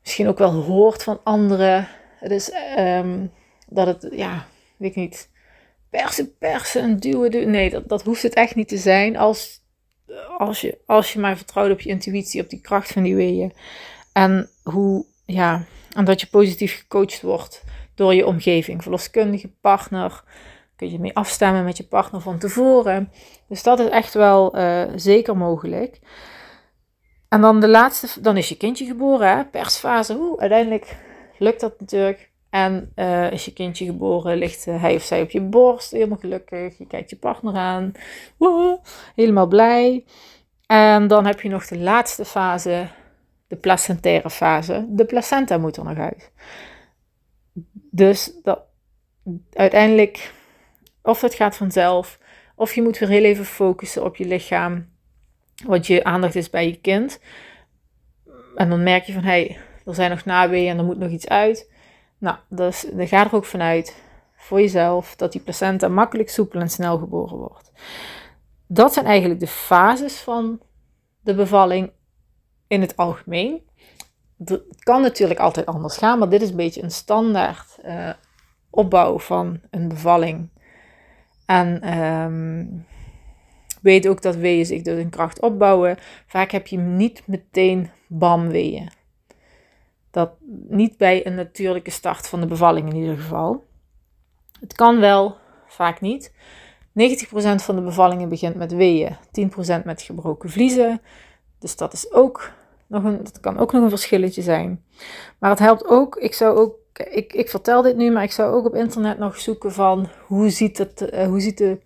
[0.00, 1.88] misschien ook wel hoort van anderen.
[2.18, 3.32] Het is um,
[3.68, 5.30] dat het, ja, weet ik niet,
[5.90, 7.50] persen, persen en duwen, duwen.
[7.50, 9.60] Nee, dat, dat hoeft het echt niet te zijn als,
[10.38, 13.52] als, je, als je maar vertrouwt op je intuïtie, op die kracht van die weeën.
[14.12, 17.62] En hoe, ja, en dat je positief gecoacht wordt
[18.00, 20.22] door je omgeving, verloskundige partner.
[20.76, 23.12] Kun je mee afstemmen met je partner van tevoren.
[23.48, 26.00] Dus dat is echt wel uh, zeker mogelijk.
[27.28, 29.44] En dan de laatste, dan is je kindje geboren, hè?
[29.44, 30.34] persfase.
[30.36, 30.96] Uiteindelijk
[31.38, 32.30] lukt dat natuurlijk.
[32.50, 36.18] En uh, is je kindje geboren, ligt uh, hij of zij op je borst, helemaal
[36.18, 36.78] gelukkig.
[36.78, 37.92] Je kijkt je partner aan,
[39.14, 40.04] helemaal blij.
[40.66, 42.88] En dan heb je nog de laatste fase,
[43.48, 44.86] de placentaire fase.
[44.88, 46.32] De placenta moet er nog uit.
[47.90, 48.60] Dus dat,
[49.52, 50.32] uiteindelijk,
[51.02, 52.18] of het gaat vanzelf,
[52.54, 54.88] of je moet weer heel even focussen op je lichaam,
[55.64, 57.20] want je aandacht is bij je kind.
[58.56, 61.10] En dan merk je van, hé, hey, er zijn nog naweeën en er moet nog
[61.10, 61.72] iets uit.
[62.18, 64.02] Nou, dus dan ga er ook vanuit,
[64.36, 67.72] voor jezelf, dat die placenta makkelijk, soepel en snel geboren wordt.
[68.66, 70.60] Dat zijn eigenlijk de fases van
[71.20, 71.90] de bevalling
[72.66, 73.62] in het algemeen
[74.44, 78.10] het kan natuurlijk altijd anders gaan, maar dit is een beetje een standaard uh,
[78.70, 80.48] opbouw van een bevalling.
[81.46, 82.86] En um,
[83.82, 85.96] weet ook dat weeën zich dus in kracht opbouwen.
[86.26, 88.90] Vaak heb je niet meteen bam weeën.
[90.10, 90.30] Dat
[90.68, 93.64] niet bij een natuurlijke start van de bevalling in ieder geval.
[94.60, 96.32] Het kan wel, vaak niet.
[96.32, 96.32] 90%
[97.56, 99.16] van de bevallingen begint met weeën,
[99.80, 101.00] 10% met gebroken vliezen.
[101.58, 102.52] Dus dat is ook
[102.90, 104.84] nog een, dat kan ook nog een verschilletje zijn.
[105.38, 108.54] Maar het helpt ook, ik zou ook, ik, ik vertel dit nu, maar ik zou
[108.54, 111.80] ook op internet nog zoeken van hoe ziet, het, uh, hoe ziet de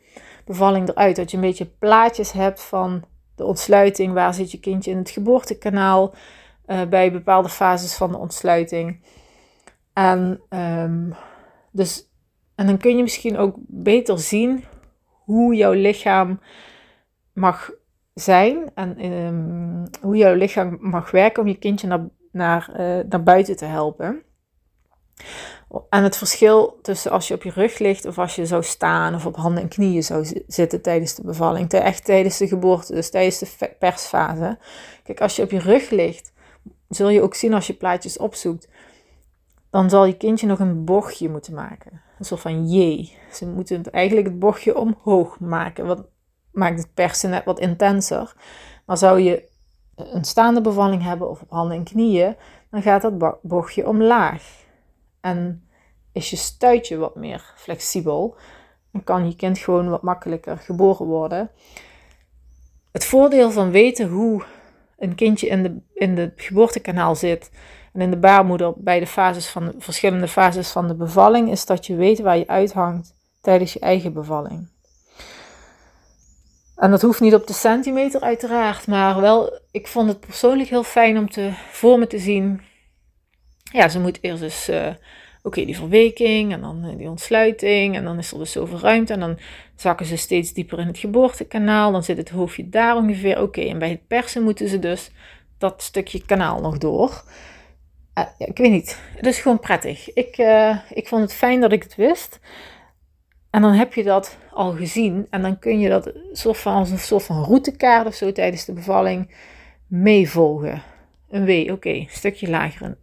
[0.44, 1.16] bevalling eruit.
[1.16, 5.10] Dat je een beetje plaatjes hebt van de ontsluiting, waar zit je kindje in het
[5.10, 6.14] geboortekanaal,
[6.66, 9.02] uh, bij bepaalde fases van de ontsluiting.
[9.92, 11.14] En um,
[11.70, 12.08] Dus,
[12.54, 14.64] en dan kun je misschien ook beter zien
[15.24, 16.40] hoe jouw lichaam
[17.32, 17.70] mag
[18.14, 23.22] zijn en ehm, hoe jouw lichaam mag werken om je kindje naar, naar, uh, naar
[23.22, 24.22] buiten te helpen.
[25.88, 29.14] En het verschil tussen als je op je rug ligt of als je zou staan
[29.14, 33.10] of op handen en knieën zou zitten tijdens de bevalling, echt tijdens de geboorte, dus
[33.10, 34.58] tijdens de persfase.
[35.02, 36.32] Kijk, als je op je rug ligt,
[36.88, 38.68] zul je ook zien als je plaatjes opzoekt,
[39.70, 42.02] dan zal je kindje nog een bochtje moeten maken.
[42.18, 43.08] Een soort van J.
[43.32, 45.86] Ze moeten eigenlijk het bochtje omhoog maken.
[45.86, 46.06] Wat
[46.54, 48.34] maakt het persen net wat intenser.
[48.84, 49.48] Maar zou je
[49.94, 52.36] een staande bevalling hebben of op handen en knieën,
[52.70, 54.62] dan gaat dat bochtje omlaag.
[55.20, 55.68] En
[56.12, 58.36] is je stuitje wat meer flexibel.
[58.90, 61.50] Dan kan je kind gewoon wat makkelijker geboren worden.
[62.92, 64.42] Het voordeel van weten hoe
[64.98, 67.50] een kindje in de, in de geboortekanaal zit
[67.92, 71.66] en in de baarmoeder bij de fases van de verschillende fases van de bevalling, is
[71.66, 74.68] dat je weet waar je uithangt tijdens je eigen bevalling.
[76.76, 80.82] En dat hoeft niet op de centimeter uiteraard, maar wel, ik vond het persoonlijk heel
[80.82, 82.60] fijn om te, voor me te zien.
[83.72, 84.86] Ja, ze moet eerst dus, uh,
[85.42, 89.12] oké, die verweking en dan uh, die ontsluiting en dan is er dus zoveel ruimte
[89.12, 89.38] en dan
[89.76, 91.92] zakken ze steeds dieper in het geboortekanaal.
[91.92, 95.10] Dan zit het hoofdje daar ongeveer, oké, en bij het persen moeten ze dus
[95.58, 97.24] dat stukje kanaal nog door.
[98.14, 100.12] Ja, ik weet niet, het is gewoon prettig.
[100.12, 100.36] Ik,
[100.90, 102.40] ik vond het fijn dat ik het wist.
[103.54, 106.90] En dan heb je dat al gezien en dan kun je dat soort van, als
[106.90, 109.34] een soort van routekaart of zo tijdens de bevalling
[109.86, 110.82] meevolgen.
[111.30, 112.96] Een W, oké, een stukje lager.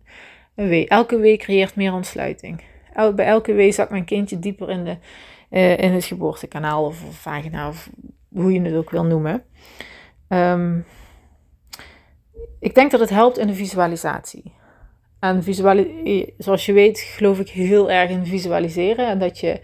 [0.56, 0.86] Een W.
[0.88, 2.64] Elke W creëert meer ontsluiting.
[3.16, 4.98] Bij elke W zakt mijn kindje dieper in, de,
[5.50, 7.90] uh, in het geboortekanaal of, vagina of
[8.30, 9.44] hoe je het ook wil noemen.
[10.28, 10.86] Um,
[12.60, 14.54] ik denk dat het helpt in de visualisatie.
[15.20, 19.08] En visuali zoals je weet, geloof ik heel erg in visualiseren.
[19.08, 19.62] En dat je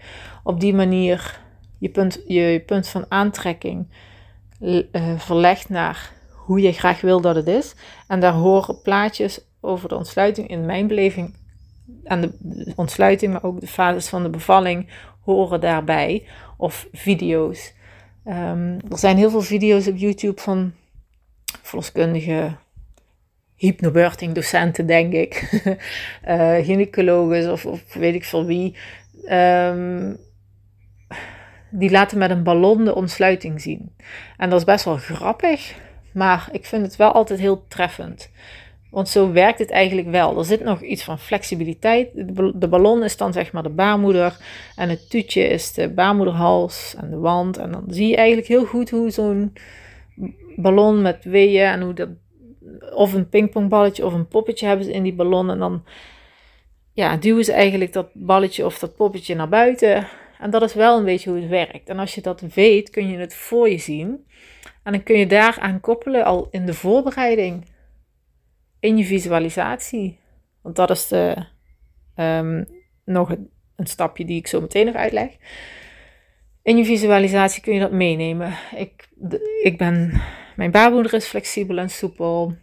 [0.48, 1.40] op die manier
[1.78, 3.88] je punt, je, punt van aantrekking
[4.60, 4.82] uh,
[5.16, 7.74] verlegt naar hoe je graag wil dat het is.
[8.06, 11.36] En daar horen plaatjes over de ontsluiting in mijn beleving.
[12.04, 14.88] En de ontsluiting, maar ook de fases van de bevalling
[15.20, 16.26] horen daarbij.
[16.56, 17.74] Of video's.
[18.26, 20.72] Um, er zijn heel veel video's op YouTube van
[21.62, 22.58] verloskundigen,
[23.54, 25.62] hypnobirthing docenten, denk ik.
[26.28, 28.76] uh, of, weet ik veel wie.
[29.30, 30.26] Um,
[31.70, 33.94] die laten met een ballon de ontsluiting zien.
[34.36, 35.74] En dat is best wel grappig,
[36.12, 38.30] maar ik vind het wel altijd heel treffend.
[38.90, 40.38] Want zo werkt het eigenlijk wel.
[40.38, 42.08] Er zit nog iets van flexibiliteit.
[42.54, 44.36] De ballon is dan zeg maar de baarmoeder.
[44.76, 47.56] En het tuutje is de baarmoederhals en de wand.
[47.56, 49.52] En dan zie je eigenlijk heel goed hoe zo'n
[50.56, 52.08] ballon met weeën en hoe dat.
[52.94, 55.50] Of een pingpongballetje of een poppetje hebben ze in die ballon.
[55.50, 55.84] En dan
[56.92, 60.06] ja, duwen ze eigenlijk dat balletje of dat poppetje naar buiten.
[60.38, 61.88] En dat is wel een beetje hoe het werkt.
[61.88, 64.26] En als je dat weet, kun je het voor je zien.
[64.82, 67.66] En dan kun je daaraan koppelen al in de voorbereiding.
[68.80, 70.18] In je visualisatie.
[70.62, 71.44] Want dat is de,
[72.16, 72.66] um,
[73.04, 73.30] nog
[73.76, 75.36] een stapje die ik zo meteen nog uitleg.
[76.62, 78.54] In je visualisatie kun je dat meenemen.
[78.76, 79.08] Ik,
[79.62, 80.20] ik ben,
[80.56, 82.54] mijn baarmoeder is flexibel en soepel.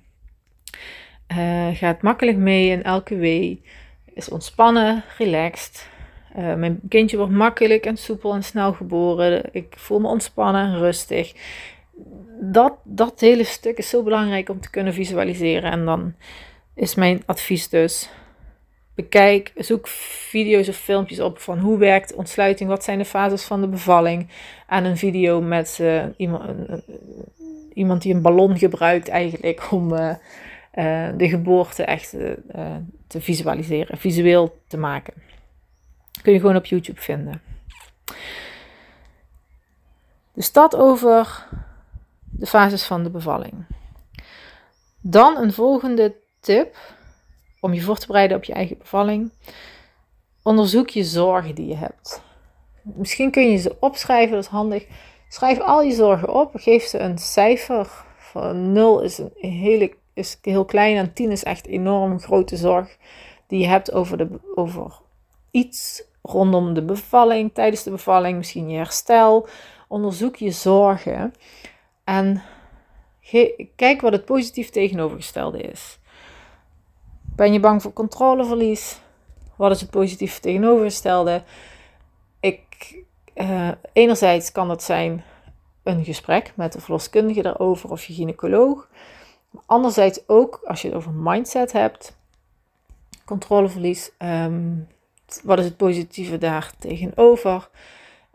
[1.32, 3.64] Uh, gaat makkelijk mee in elke wee.
[4.14, 5.90] Is ontspannen, relaxed.
[6.38, 9.44] Uh, mijn kindje wordt makkelijk en soepel en snel geboren.
[9.52, 11.34] Ik voel me ontspannen en rustig.
[12.42, 15.72] Dat, dat hele stuk is zo belangrijk om te kunnen visualiseren.
[15.72, 16.14] En dan
[16.74, 18.10] is mijn advies dus:
[18.96, 23.62] bekijk, zoek video's of filmpjes op van hoe werkt ontsluiting, wat zijn de fases van
[23.62, 24.28] de bevalling.
[24.68, 26.44] En een video met uh, iemand,
[27.74, 30.16] iemand die een ballon gebruikt eigenlijk om uh,
[31.18, 32.10] de geboorte echt
[33.08, 35.14] te visualiseren, visueel te maken.
[36.22, 37.42] Kun je gewoon op YouTube vinden.
[40.34, 41.48] Dus dat over
[42.32, 43.66] de fases van de bevalling.
[45.02, 46.78] Dan een volgende tip
[47.60, 49.32] om je voor te bereiden op je eigen bevalling.
[50.44, 52.22] Onderzoek je zorgen die je hebt.
[52.82, 54.88] Misschien kun je ze opschrijven, dat is handig.
[55.30, 58.04] Schrijf al je zorgen op, geef ze een cijfer.
[58.18, 62.98] Van 0 is, een hele, is heel klein en 10 is echt enorm grote zorg
[63.48, 65.02] die je hebt over, de, over
[65.56, 69.48] iets rondom de bevalling, tijdens de bevalling, misschien je herstel.
[69.88, 71.34] Onderzoek je zorgen
[72.04, 72.44] en
[73.76, 76.00] kijk wat het positief tegenovergestelde is.
[77.22, 79.00] Ben je bang voor controleverlies?
[79.56, 81.44] Wat is het positief tegenovergestelde?
[82.40, 83.04] Ik,
[83.36, 85.24] uh, enerzijds kan dat zijn
[85.84, 88.90] een gesprek met de verloskundige daarover of je gynaecoloog.
[89.66, 92.18] Anderzijds ook als je het over mindset hebt,
[93.26, 94.88] controleverlies, um,
[95.44, 97.70] wat is het positieve daar tegenover?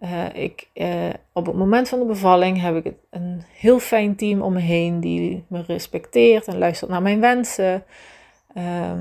[0.01, 4.43] Uh, ik, uh, op het moment van de bevalling heb ik een heel fijn team
[4.43, 7.85] om me heen die me respecteert en luistert naar mijn wensen.
[8.57, 8.93] Uh,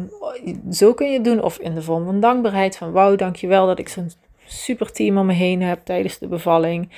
[0.71, 3.79] zo kun je het doen, of in de vorm van dankbaarheid: van wauw, dankjewel dat
[3.79, 4.11] ik zo'n
[4.45, 6.89] super team om me heen heb tijdens de bevalling.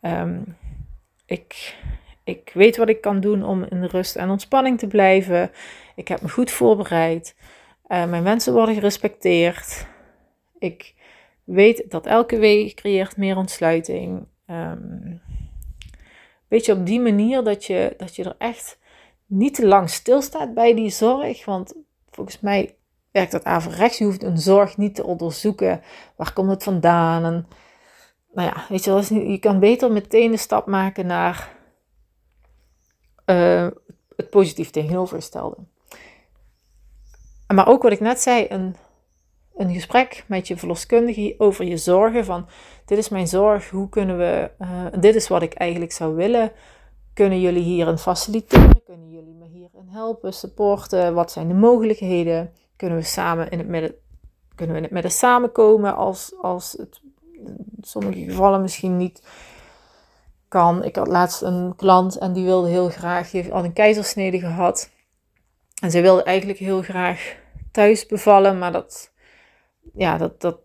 [0.00, 0.56] Um,
[1.26, 1.76] ik,
[2.24, 5.50] ik weet wat ik kan doen om in rust en ontspanning te blijven.
[5.94, 7.34] Ik heb me goed voorbereid.
[7.88, 9.86] Uh, mijn wensen worden gerespecteerd.
[10.58, 10.94] Ik
[11.44, 14.26] weet dat elke week creëert meer ontsluiting.
[14.46, 15.20] Um,
[16.48, 18.78] weet je, op die manier dat je, dat je er echt
[19.26, 21.44] niet te lang stilstaat bij die zorg.
[21.44, 21.74] Want
[22.10, 22.76] volgens mij
[23.10, 23.98] werkt dat averechts.
[23.98, 25.82] Je hoeft een zorg niet te onderzoeken.
[26.16, 27.46] Waar komt het vandaan?
[28.32, 31.54] Nou ja, weet je, je kan beter meteen de stap maken naar
[33.26, 33.68] uh,
[34.16, 35.56] het positief tegenovergestelde.
[37.54, 38.76] Maar ook wat ik net zei, een,
[39.56, 42.24] een gesprek met je verloskundige over je zorgen.
[42.24, 42.48] Van
[42.84, 46.52] dit is mijn zorg, hoe kunnen we, uh, dit is wat ik eigenlijk zou willen.
[47.14, 48.82] Kunnen jullie hierin faciliteren?
[48.84, 51.14] Kunnen jullie me hierin helpen, supporten?
[51.14, 52.52] Wat zijn de mogelijkheden?
[52.76, 53.94] Kunnen we samen in het midden,
[54.54, 57.00] kunnen we in het midden samenkomen als, als het
[57.32, 59.22] in sommige gevallen misschien niet
[60.48, 60.84] kan.
[60.84, 64.90] Ik had laatst een klant en die wilde heel graag, heeft al een keizersnede gehad.
[65.82, 67.36] En ze wilde eigenlijk heel graag
[67.72, 69.12] thuis bevallen, maar dat,
[69.94, 70.58] ja, dat, dat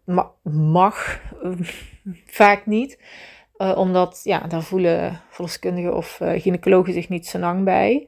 [0.43, 1.21] mag
[2.41, 2.99] vaak niet.
[3.57, 8.07] Uh, omdat, ja, daar voelen verloskundigen of uh, gynaecologen zich niet zo lang bij.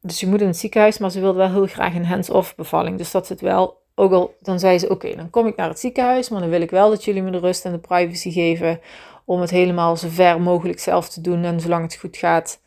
[0.00, 2.98] Dus je moet in het ziekenhuis, maar ze wilde wel heel graag een hands-off bevalling.
[2.98, 5.78] Dus dat zit wel, ook al, dan zei ze, oké, dan kom ik naar het
[5.78, 8.80] ziekenhuis, maar dan wil ik wel dat jullie me de rust en de privacy geven
[9.24, 11.44] om het helemaal zo ver mogelijk zelf te doen.
[11.44, 12.60] En zolang het goed gaat,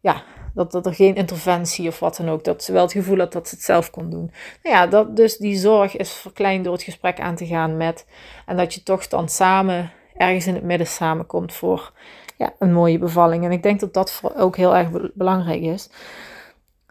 [0.00, 0.22] ja,
[0.58, 2.44] dat, dat er geen interventie of wat dan ook.
[2.44, 4.32] Dat ze wel het gevoel had dat ze het zelf kon doen.
[4.62, 8.06] Nou ja, dat, dus die zorg is verkleind door het gesprek aan te gaan met.
[8.46, 11.92] En dat je toch dan samen ergens in het midden samenkomt voor
[12.36, 13.44] ja, een mooie bevalling.
[13.44, 15.90] En ik denk dat dat ook heel erg belangrijk is.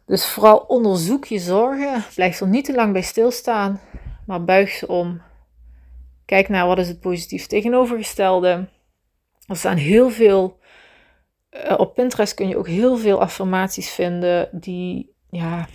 [0.05, 2.03] Dus vooral onderzoek je zorgen.
[2.15, 3.81] Blijf er niet te lang bij stilstaan.
[4.25, 5.21] Maar buig ze om.
[6.25, 8.69] Kijk naar wat is het positief tegenovergestelde.
[9.47, 10.59] Er staan heel veel.
[11.65, 15.15] Uh, op Pinterest kun je ook heel veel affirmaties vinden die.
[15.29, 15.67] Ja,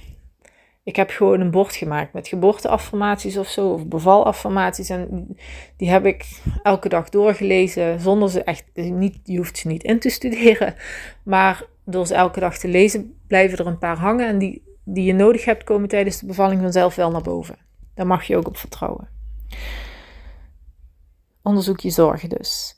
[0.85, 4.89] ik heb gewoon een bord gemaakt met geboorteaffirmaties of zo, of bevalaffirmaties.
[4.89, 5.37] En
[5.77, 9.99] die heb ik elke dag doorgelezen, zonder ze echt, niet, je hoeft ze niet in
[9.99, 10.75] te studeren.
[11.23, 14.27] Maar door ze elke dag te lezen, blijven er een paar hangen.
[14.27, 17.57] En die, die je nodig hebt, komen tijdens de bevalling vanzelf wel naar boven.
[17.95, 19.09] Daar mag je ook op vertrouwen.
[21.43, 22.77] Onderzoek je zorgen dus.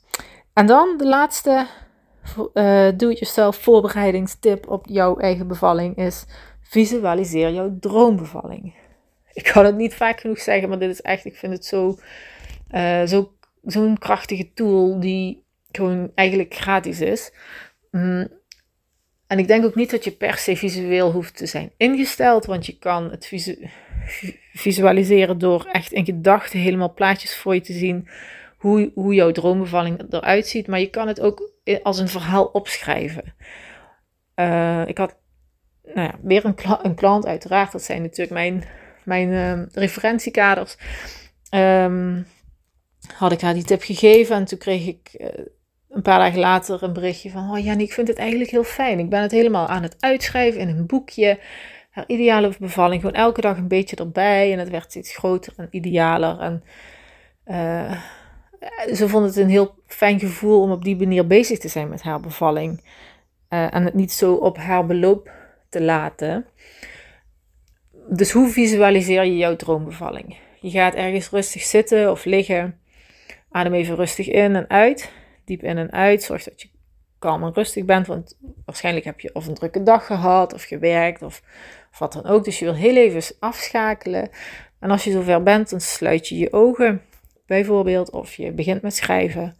[0.53, 1.67] En dan de laatste
[2.53, 6.25] uh, do-it-yourself voorbereidingstip op jouw eigen bevalling is
[6.61, 8.73] visualiseer jouw droombevalling.
[9.33, 11.97] Ik kan het niet vaak genoeg zeggen, maar dit is echt, ik vind het zo,
[12.71, 13.33] uh, zo,
[13.63, 17.33] zo'n krachtige tool die gewoon eigenlijk gratis is.
[17.91, 18.27] Mm.
[19.27, 22.65] En ik denk ook niet dat je per se visueel hoeft te zijn ingesteld, want
[22.65, 23.31] je kan het
[24.53, 28.07] visualiseren door echt in gedachten helemaal plaatjes voor je te zien
[28.57, 30.67] hoe, hoe jouw droombevalling eruit ziet.
[30.67, 31.53] Maar je kan het ook
[31.83, 33.33] als een verhaal opschrijven.
[34.35, 35.17] Uh, ik had
[35.83, 37.71] nou ja, weer een, een, klant, uiteraard.
[37.71, 38.63] Dat zijn natuurlijk mijn,
[39.03, 40.77] mijn uh, referentiekaders.
[41.49, 42.27] Um,
[43.13, 45.27] had ik haar die tip gegeven en toen kreeg ik uh,
[45.89, 48.99] een paar dagen later een berichtje van: Oh Jan, ik vind het eigenlijk heel fijn.
[48.99, 51.39] Ik ben het helemaal aan het uitschrijven in een boekje.
[51.89, 54.53] Haar ideale bevalling, gewoon elke dag een beetje erbij.
[54.53, 56.39] En het werd steeds groter en idealer.
[56.39, 56.63] En
[57.45, 58.01] uh,
[58.93, 62.01] ze vond het een heel fijn gevoel om op die manier bezig te zijn met
[62.01, 62.81] haar bevalling.
[63.49, 65.31] Uh, en het niet zo op haar beloop
[65.69, 66.45] te laten.
[68.09, 70.37] Dus hoe visualiseer je jouw droombevalling?
[70.61, 72.79] Je gaat ergens rustig zitten of liggen.
[73.51, 75.11] Adem even rustig in en uit.
[75.45, 76.23] Diep in en uit.
[76.23, 76.69] Zorg dat je
[77.19, 78.07] kalm en rustig bent.
[78.07, 81.41] Want waarschijnlijk heb je of een drukke dag gehad of gewerkt of,
[81.91, 82.43] of wat dan ook.
[82.43, 84.29] Dus je wil heel even afschakelen.
[84.79, 87.01] En als je zover bent, dan sluit je je ogen
[87.45, 88.11] bijvoorbeeld.
[88.11, 89.55] Of je begint met schrijven.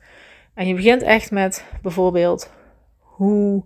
[0.53, 2.51] En je begint echt met bijvoorbeeld
[2.99, 3.63] hoe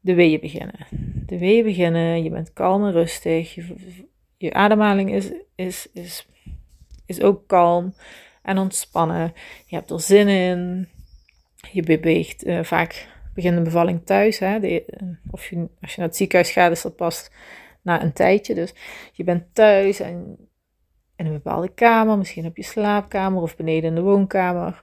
[0.00, 0.86] de weeën beginnen.
[1.26, 3.54] De weeën beginnen, je bent kalm en rustig.
[3.54, 3.74] Je,
[4.36, 6.26] je ademhaling is, is, is,
[7.06, 7.94] is ook kalm
[8.42, 9.32] en ontspannen.
[9.66, 10.88] Je hebt er zin in.
[11.72, 14.38] Je beweegt uh, vaak begint de bevalling thuis.
[14.38, 14.60] Hè?
[14.60, 14.84] De,
[15.30, 17.30] of je, als je naar het ziekenhuis gaat, is dat pas
[17.82, 18.54] na een tijdje.
[18.54, 18.74] Dus
[19.12, 20.36] je bent thuis en
[21.16, 24.82] in een bepaalde kamer, misschien op je slaapkamer of beneden in de woonkamer.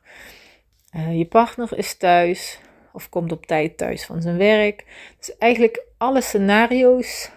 [0.95, 2.59] Uh, je partner is thuis
[2.93, 4.85] of komt op tijd thuis van zijn werk.
[5.17, 7.31] Dus eigenlijk alle scenario's.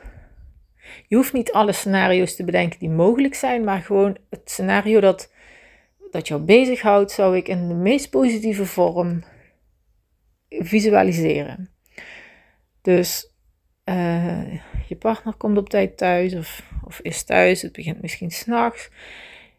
[1.07, 5.35] Je hoeft niet alle scenario's te bedenken die mogelijk zijn, maar gewoon het scenario dat
[6.11, 9.25] dat jou bezighoudt, zou ik in de meest positieve vorm
[10.49, 11.71] visualiseren.
[12.83, 13.33] Dus
[13.85, 14.55] uh,
[14.89, 17.62] je partner komt op tijd thuis of, of is thuis.
[17.62, 18.91] Het begint misschien s'nachts.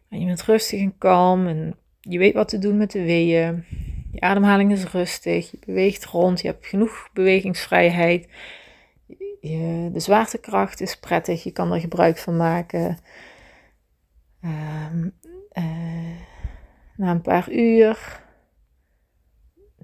[0.08, 3.64] En je bent rustig en kalm en je weet wat te doen met de weeën.
[4.12, 5.50] Je ademhaling is rustig.
[5.50, 6.40] Je beweegt rond.
[6.40, 8.28] Je hebt genoeg bewegingsvrijheid.
[9.40, 11.42] De zwaartekracht is prettig.
[11.44, 12.98] Je kan er gebruik van maken.
[14.44, 15.14] Um,
[16.96, 18.26] na een paar uur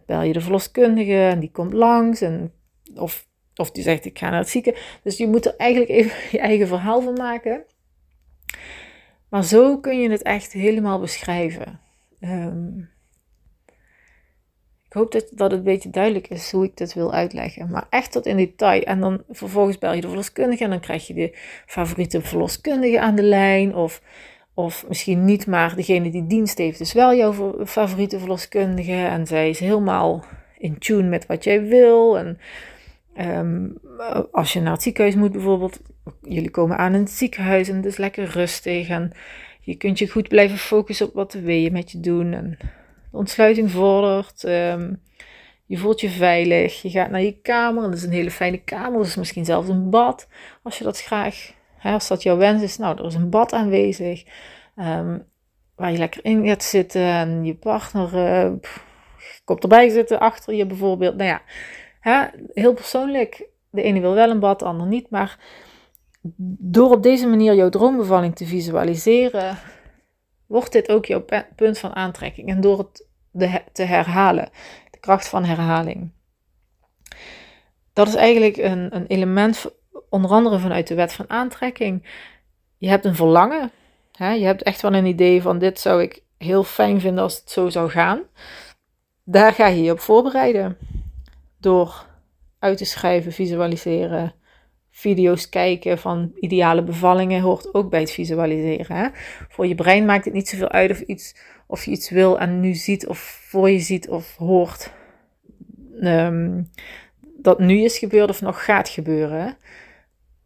[0.07, 2.21] bel je de verloskundige en die komt langs.
[2.21, 2.53] En,
[2.95, 4.85] of, of die zegt ik ga naar het ziekenhuis.
[5.03, 7.65] Dus je moet er eigenlijk even je eigen verhaal van maken.
[9.29, 11.81] Maar zo kun je het echt helemaal beschrijven.
[12.21, 12.93] Um,
[14.87, 17.71] ik hoop dat, dat het een beetje duidelijk is hoe ik dit wil uitleggen.
[17.71, 18.83] Maar echt tot in detail.
[18.83, 23.15] En dan vervolgens bel je de verloskundige en dan krijg je de favoriete verloskundige aan
[23.15, 23.75] de lijn.
[23.75, 24.01] Of
[24.55, 28.93] of misschien niet, maar degene die dienst heeft is wel jouw favoriete verloskundige.
[28.93, 30.25] En zij is helemaal
[30.59, 32.19] in tune met wat jij wil.
[32.19, 32.39] En
[33.15, 33.69] ehm,
[34.31, 35.81] als je naar het ziekenhuis moet bijvoorbeeld,
[36.23, 38.89] jullie komen aan in het ziekenhuis en het is lekker rustig.
[38.89, 39.13] En
[39.61, 42.33] je kunt je goed blijven focussen op wat de weeën met je doen.
[42.33, 42.59] En
[43.11, 44.45] de ontsluiting vordert.
[44.45, 44.93] Ehm,
[45.67, 46.83] je voelt je veilig.
[46.83, 47.83] Je gaat naar je kamer.
[47.83, 48.99] Dat is een hele fijne kamer.
[48.99, 50.29] Dat is misschien zelfs een bad.
[50.63, 51.53] Als je dat graag
[51.93, 54.25] als dat jouw wens is, nou, er is een bad aanwezig.
[54.77, 55.19] Ehm,
[55.77, 58.53] waar je lekker in gaat zitten en je partner uh,
[59.45, 61.17] komt erbij zitten achter je bijvoorbeeld.
[61.17, 61.43] Nou ja,
[62.05, 63.49] hè, heel persoonlijk.
[63.71, 65.11] De ene wil wel een bad, de ander niet.
[65.11, 65.39] Maar
[66.59, 69.59] door op deze manier jouw droombevalling te visualiseren,
[70.47, 71.25] wordt dit ook jouw
[71.57, 72.49] punt van aantrekking.
[72.49, 73.07] En door het
[73.73, 74.49] te herhalen,
[74.91, 76.11] de kracht van herhaling.
[77.93, 79.67] Dat is eigenlijk een, een element
[80.09, 82.07] onder andere vanuit de wet van aantrekking.
[82.79, 83.71] Je hebt een verlangen.
[84.13, 84.33] Hè?
[84.33, 87.51] Je hebt echt wel een idee van dit zou ik heel fijn vinden als het
[87.51, 88.23] zo zou gaan.
[89.25, 90.79] Daar ga je je op voorbereiden.
[91.65, 92.07] Door
[92.59, 94.35] uit te schrijven, visualiseren,
[94.91, 98.97] video's kijken van ideale bevallingen hoort ook bij het visualiseren.
[98.97, 99.09] Hè?
[99.49, 101.37] Voor je brein maakt het niet zoveel uit of, iets,
[101.67, 104.93] of je iets wil en nu ziet of voor je ziet of hoort.
[106.01, 106.63] Ehm,
[107.37, 109.57] dat nu is gebeurd of nog gaat gebeuren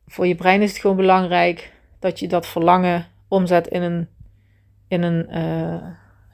[0.08, 4.08] voor je brein is het gewoon belangrijk dat je dat verlangen omzet in een,
[4.88, 5.86] in een, uh,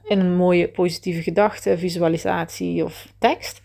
[0.03, 3.61] in een mooie positieve gedachte, visualisatie of tekst.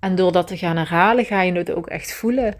[0.00, 2.54] En door dat te gaan herhalen, ga je het ook echt voelen.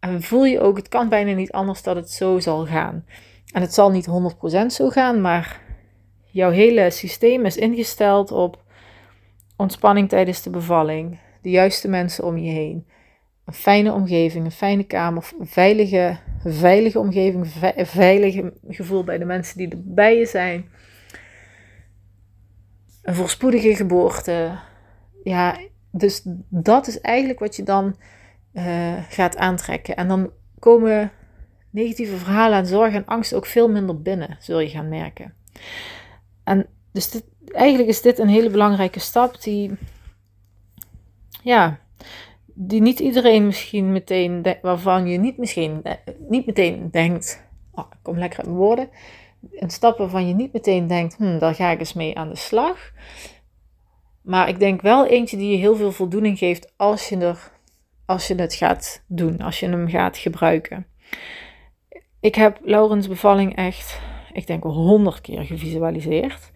[0.00, 3.04] En voel je ook, het kan bijna niet anders dat het zo zal gaan.
[3.52, 4.08] En het zal niet
[4.62, 5.60] 100% zo gaan, maar
[6.30, 8.62] jouw hele systeem is ingesteld op
[9.56, 12.86] ontspanning tijdens de bevalling, de juiste mensen om je heen,
[13.44, 17.46] een fijne omgeving, een fijne kamer, een veilige, veilige omgeving,
[17.76, 20.70] een veilige gevoel bij de mensen die erbij je zijn.
[23.02, 24.58] Een voorspoedige geboorte.
[25.22, 25.58] Ja,
[25.92, 27.96] dus dat is eigenlijk wat je dan
[28.52, 29.96] uh, gaat aantrekken.
[29.96, 31.12] En dan komen
[31.70, 35.34] negatieve verhalen en zorg en angst ook veel minder binnen, zul je gaan merken.
[36.44, 39.70] En dus eigenlijk is dit een hele belangrijke stap die,
[41.42, 41.78] ja,
[42.46, 45.82] die niet iedereen misschien meteen, waarvan je niet misschien
[46.28, 48.88] niet meteen denkt, oh, ik kom lekker uit mijn woorden,
[49.50, 52.36] een stap waarvan je niet meteen denkt, hm, daar ga ik eens mee aan de
[52.36, 52.92] slag.
[54.22, 57.50] Maar ik denk wel eentje die je heel veel voldoening geeft als je, er,
[58.06, 60.86] als je het gaat doen, als je hem gaat gebruiken.
[62.20, 64.00] Ik heb Laurens bevalling echt,
[64.32, 66.50] ik denk wel honderd keer gevisualiseerd.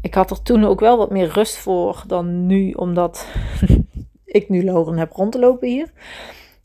[0.00, 3.26] Ik had er toen ook wel wat meer rust voor dan nu, omdat
[4.24, 5.92] ik nu Lauren heb rond te lopen hier.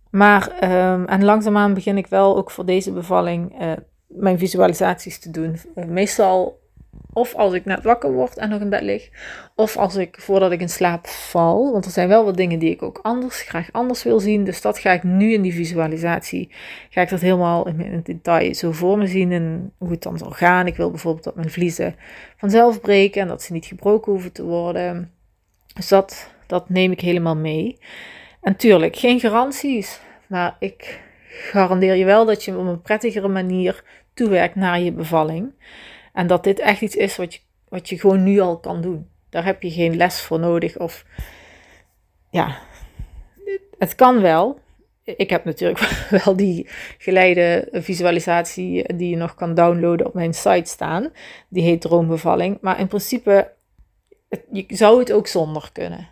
[0.10, 3.72] Maar, um, en langzaamaan begin ik wel ook voor deze bevalling uh,
[4.08, 5.58] mijn visualisaties te doen.
[5.76, 6.60] Uh, meestal
[7.14, 9.10] of als ik net wakker word en nog in bed lig,
[9.56, 11.72] of als ik voordat ik in slaap val.
[11.72, 14.44] Want er zijn wel wat dingen die ik ook anders, graag anders wil zien.
[14.44, 16.52] Dus dat ga ik nu in die visualisatie,
[16.90, 20.32] ga ik dat helemaal in, detail zo voor me zien en hoe het dan zal
[20.32, 20.68] gaan.
[20.68, 21.96] Ik wil bijvoorbeeld dat mijn vliezen
[22.38, 25.12] vanzelf breken en dat ze niet gebroken hoeven te worden.
[25.74, 27.78] Dus dat, dat neem ik helemaal mee.
[28.42, 33.84] En tuurlijk, geen garanties, maar ik garandeer je wel dat je op een prettigere manier
[34.14, 35.52] toewerkt naar je bevalling.
[36.14, 39.10] En dat dit echt iets is wat je, wat je gewoon nu al kan doen.
[39.30, 40.78] Daar heb je geen les voor nodig.
[40.78, 41.06] Of
[42.30, 42.58] ja,
[43.78, 44.60] het kan wel.
[45.04, 45.80] Ik heb natuurlijk
[46.24, 51.12] wel die geleide visualisatie die je nog kan downloaden op mijn site staan.
[51.48, 52.58] Die heet Droombevalling.
[52.62, 53.52] Maar in principe,
[54.52, 56.12] je zou het ook zonder kunnen.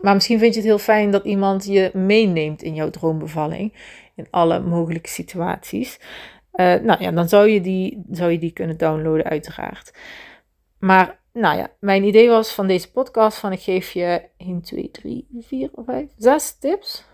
[0.00, 3.72] Maar misschien vind je het heel fijn dat iemand je meeneemt in jouw droombevalling.
[4.14, 5.98] In alle mogelijke situaties.
[6.54, 9.92] Uh, nou ja, dan zou je, die, zou je die kunnen downloaden, uiteraard.
[10.78, 14.90] Maar nou ja, mijn idee was van deze podcast van ik geef je 1, 2,
[14.90, 17.04] 3, 4, 5, 6 tips.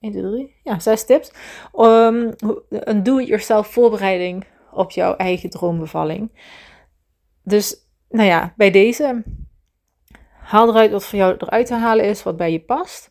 [0.00, 1.32] 1, 2, 3, ja, 6 tips.
[1.74, 2.32] Um,
[2.70, 6.30] een do-it-yourself voorbereiding op jouw eigen droombevalling.
[7.42, 7.76] Dus
[8.08, 9.22] nou ja, bij deze
[10.38, 13.10] haal eruit wat voor jou eruit te halen is, wat bij je past.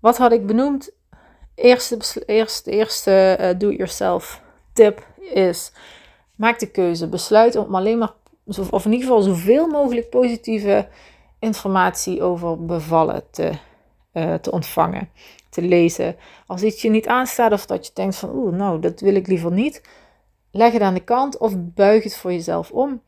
[0.00, 0.96] Wat had ik benoemd?
[1.54, 4.42] Eerste, eerste, eerste uh, do-it-yourself
[4.74, 5.72] tip is:
[6.34, 7.08] maak de keuze.
[7.08, 8.12] Besluit om alleen maar,
[8.70, 10.88] of in ieder geval zoveel mogelijk positieve
[11.38, 13.52] informatie over bevallen te,
[14.12, 15.08] uh, te ontvangen,
[15.50, 16.16] te lezen.
[16.46, 19.26] Als iets je niet aanstaat of dat je denkt van, oeh, nou, dat wil ik
[19.26, 19.82] liever niet,
[20.50, 23.02] leg het aan de kant of buig het voor jezelf om.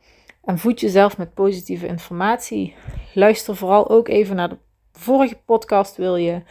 [0.44, 2.74] En voed jezelf met positieve informatie.
[3.14, 4.58] Luister vooral ook even naar de
[4.92, 5.96] vorige podcast.
[5.96, 6.42] Wil je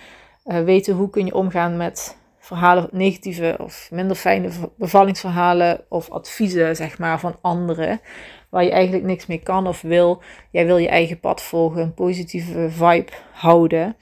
[0.46, 6.76] uh, weten hoe kun je omgaan met verhalen, negatieve of minder fijne bevallingsverhalen of adviezen,
[6.76, 8.02] zeg maar, van anderen.
[8.50, 10.22] Waar je eigenlijk niks mee kan of wil.
[10.52, 13.96] Jij wil je eigen pad volgen, een positieve vibe houden.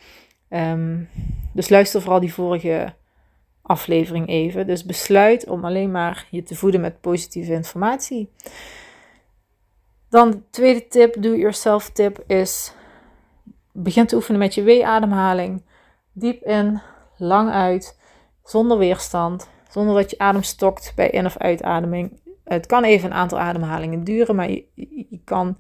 [0.49, 1.09] Um,
[1.53, 2.93] dus luister vooral die vorige
[3.61, 4.67] aflevering even.
[4.67, 8.29] Dus besluit om alleen maar je te voeden met positieve informatie.
[10.09, 12.73] Dan de tweede tip, do-yourself tip, is
[13.71, 15.63] begin te oefenen met je wee-ademhaling.
[16.11, 16.81] Diep in,
[17.17, 18.01] lang uit,
[18.43, 22.19] zonder weerstand, zonder dat je adem stokt bij in- of uitademing.
[22.43, 24.65] Het kan even een aantal ademhalingen duren, maar je,
[25.09, 25.57] je kan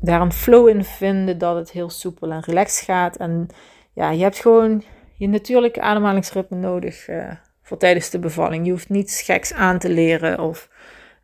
[0.00, 3.16] daar een flow in vinden dat het heel soepel en relaxed gaat.
[3.16, 3.48] En
[3.92, 4.82] ja, je hebt gewoon
[5.14, 7.30] je natuurlijke ademhalingsritme nodig uh,
[7.62, 8.64] voor tijdens de bevalling.
[8.64, 10.68] Je hoeft niets geks aan te leren of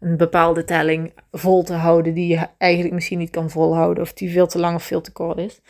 [0.01, 4.33] een bepaalde telling vol te houden die je eigenlijk misschien niet kan volhouden of die
[4.33, 5.61] veel te lang of veel te kort is.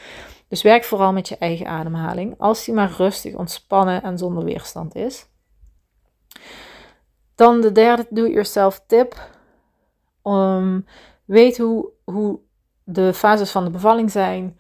[0.53, 4.95] Dus werk vooral met je eigen ademhaling, als die maar rustig, ontspannen en zonder weerstand
[4.95, 5.27] is.
[7.35, 9.31] Dan de derde do-it-yourself tip.
[10.25, 10.87] Um,
[11.25, 12.41] weet hoe, hoe
[12.85, 14.59] de fases van de bevalling zijn.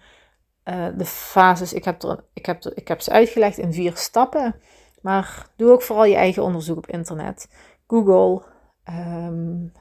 [0.64, 4.54] Uh, de fases, ik heb, er, ik, heb ik heb ze uitgelegd in vier stappen.
[5.00, 7.48] Maar doe ook vooral je eigen onderzoek op internet.
[7.86, 8.42] Google,
[8.90, 9.72] Um,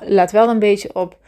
[0.00, 1.18] let wel een beetje op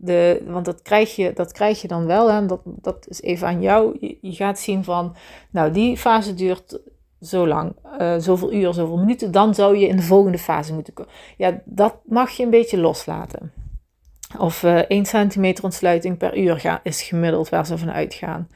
[0.00, 2.30] de, want dat krijg je, dat krijg je dan wel.
[2.30, 3.96] En dat, dat is even aan jou.
[4.20, 5.16] Je, gaat zien van,
[5.50, 6.80] nou, die fase duurt
[7.20, 9.32] zo lang, uh, zoveel uur, zoveel minuten.
[9.32, 11.12] Dan zou je in de volgende fase moeten komen.
[11.36, 13.52] Ja, dat mag je een beetje loslaten.
[14.38, 18.48] Of uh, 1 centimeter ontsluiting per uur is gemiddeld waar ze van uitgaan.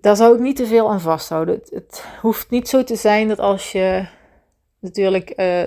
[0.00, 1.60] Daar zou ik niet te veel aan vasthouden.
[1.68, 4.06] Het, hoeft niet zo te zijn dat als je
[4.80, 5.62] natuurlijk uh,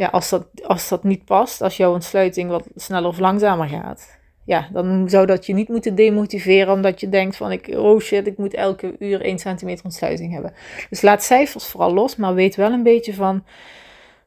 [0.00, 4.18] ja, als, dat, als dat niet past, als jouw ontsluiting wat sneller of langzamer gaat,
[4.44, 8.26] ja, dan zou dat je niet moeten demotiveren omdat je denkt van, ik, oh shit,
[8.26, 10.52] ik moet elke uur 1 centimeter ontsluiting hebben.
[10.90, 13.44] Dus laat cijfers vooral los, maar weet wel een beetje van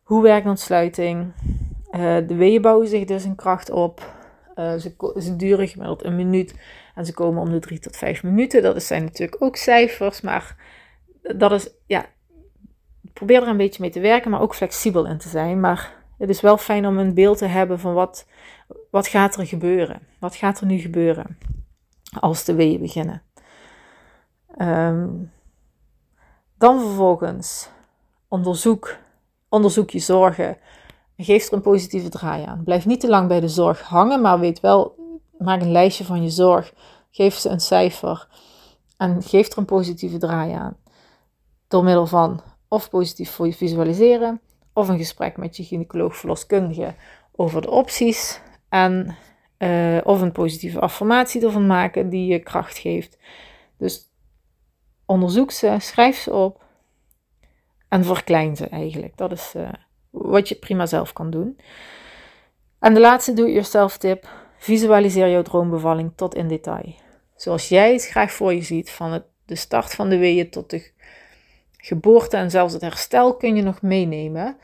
[0.03, 1.31] hoe werkt ontsluiting.
[1.91, 4.13] Uh, de weeën bouwen zich dus in kracht op.
[4.55, 6.55] Uh, ze, ze duren gemiddeld een minuut
[6.95, 8.61] en ze komen om de 3 tot 5 minuten.
[8.61, 10.55] Dat zijn natuurlijk ook cijfers, maar
[11.21, 12.05] dat is, ja,
[13.13, 15.59] probeer er een beetje mee te werken, maar ook flexibel in te zijn.
[15.59, 18.27] Maar het is wel fijn om een beeld te hebben van wat,
[18.91, 20.01] wat gaat er gebeuren.
[20.19, 21.37] Wat gaat er nu gebeuren
[22.19, 23.21] als de weeën beginnen.
[24.57, 25.31] Um,
[26.57, 27.69] dan vervolgens
[28.27, 28.95] onderzoek,
[29.49, 30.57] onderzoek je zorgen.
[31.17, 32.63] Geef er een positieve draai aan.
[32.63, 34.95] Blijf niet te lang bij de zorg hangen, maar weet wel,
[35.37, 36.73] maak een lijstje van je zorg.
[37.11, 38.27] Geef ze een cijfer
[38.97, 40.77] en geef er een positieve draai aan.
[41.67, 42.41] Door middel van
[42.73, 44.41] of positief voor je visualiseren,
[44.73, 46.95] of een gesprek met je gynaecoloog verloskundige
[47.35, 49.15] over de opties en
[49.57, 53.17] uh, of een positieve affirmatie ervan maken die je kracht geeft.
[53.77, 54.11] Dus
[55.05, 56.63] onderzoek ze, schrijf ze op
[57.89, 59.17] en verklein ze eigenlijk.
[59.17, 59.69] Dat is uh,
[60.09, 61.59] wat je prima zelf kan doen.
[62.79, 66.95] En de laatste do-it-yourself tip: visualiseer jouw droombevalling tot in detail.
[67.35, 70.69] Zoals jij het graag voor je ziet, van het, de start van de weeën tot
[70.69, 70.92] de
[71.85, 74.57] geboorte en zelfs het herstel kun je nog meenemen.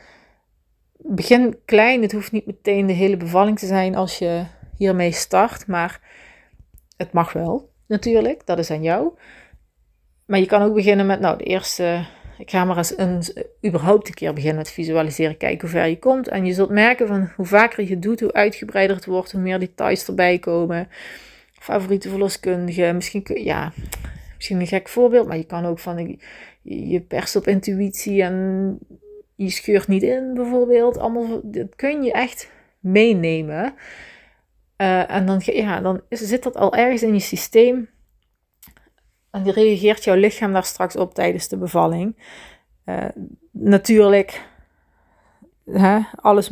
[0.97, 4.43] Begin klein, het hoeft niet meteen de hele bevalling te zijn als je
[4.77, 6.01] hiermee start, maar
[6.97, 9.11] het mag wel natuurlijk, dat is aan jou.
[10.25, 12.05] Maar je kan ook beginnen met, nou, de eerste,
[12.37, 13.23] ik ga maar eens een,
[13.65, 16.27] überhaupt een keer beginnen met visualiseren, kijken hoe ver je komt.
[16.27, 19.59] En je zult merken van hoe vaker je doet, hoe uitgebreider het wordt, hoe meer
[19.59, 20.87] details erbij komen.
[21.51, 23.71] Favoriete verloskundige, misschien ja,
[24.35, 26.17] misschien een gek voorbeeld, maar je kan ook van
[26.69, 28.77] je perst op intuïtie en
[29.35, 30.97] je scheurt niet in, bijvoorbeeld.
[30.97, 33.73] Allemaal, dat kun je echt meenemen.
[34.77, 37.89] Uh, en dan, ja, dan zit dat al ergens in je systeem.
[39.31, 42.15] En die reageert jouw lichaam daar straks op tijdens de bevalling.
[42.85, 43.05] Uh,
[43.51, 44.45] natuurlijk,
[45.65, 46.51] hè, alles,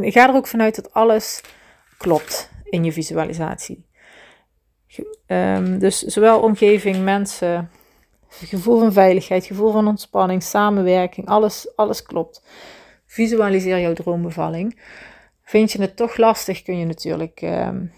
[0.00, 1.42] ga er ook vanuit dat alles
[1.98, 3.88] klopt in je visualisatie.
[5.26, 7.70] Um, dus zowel omgeving, mensen,
[8.30, 12.42] gevoel van veiligheid, gevoel van ontspanning, samenwerking, alles, alles klopt.
[13.06, 14.80] Visualiseer jouw droombevalling.
[15.42, 17.92] Vind je het toch lastig, kun je natuurlijk um,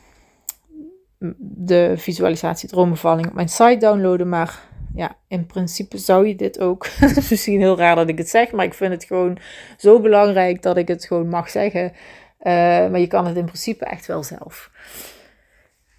[1.38, 4.28] de visualisatie droombevalling op mijn site downloaden.
[4.28, 4.60] Maar
[4.94, 6.86] ja, in principe zou je dit ook.
[7.30, 9.38] Misschien heel raar dat ik het zeg, maar ik vind het gewoon
[9.76, 11.84] zo belangrijk dat ik het gewoon mag zeggen.
[11.84, 12.52] Uh,
[12.90, 14.70] maar je kan het in principe echt wel zelf.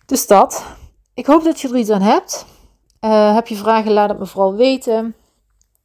[0.06, 0.66] Dus dat.
[1.14, 2.46] Ik hoop dat je er iets aan hebt.
[3.04, 5.16] Uh, heb je vragen, laat het me vooral weten.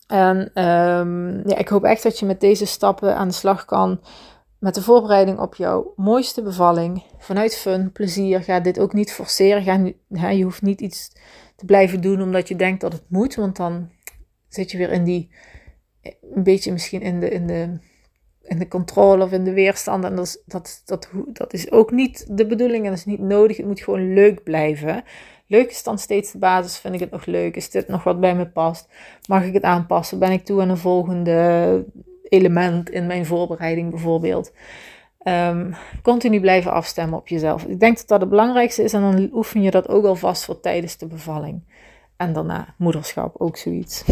[0.06, 4.00] En um, ja, ik hoop echt dat je met deze stappen aan de slag kan.
[4.58, 7.02] Met de voorbereiding op jouw mooiste bevalling.
[7.18, 8.42] Vanuit fun, plezier.
[8.42, 9.62] Ga dit ook niet forceren.
[9.62, 11.12] Ga, hè, je hoeft niet iets
[11.56, 13.34] te blijven doen omdat je denkt dat het moet.
[13.34, 13.90] Want dan
[14.48, 15.30] zit je weer in die.
[16.34, 17.78] Een beetje misschien in de, in de,
[18.42, 20.04] in de controle of in de weerstand.
[20.04, 23.20] En dat is, dat, dat, dat is ook niet de bedoeling en dat is niet
[23.20, 23.56] nodig.
[23.56, 25.04] Het moet gewoon leuk blijven.
[25.48, 26.78] Leuk is dan steeds de basis.
[26.78, 27.56] Vind ik het nog leuk?
[27.56, 28.88] Is dit nog wat bij me past?
[29.26, 30.18] Mag ik het aanpassen?
[30.18, 31.84] Ben ik toe aan een volgende
[32.28, 34.52] element in mijn voorbereiding bijvoorbeeld?
[35.24, 37.64] Um, continu blijven afstemmen op jezelf.
[37.64, 40.60] Ik denk dat dat het belangrijkste is en dan oefen je dat ook alvast voor
[40.60, 41.62] tijdens de bevalling.
[42.16, 44.04] En daarna moederschap, ook zoiets.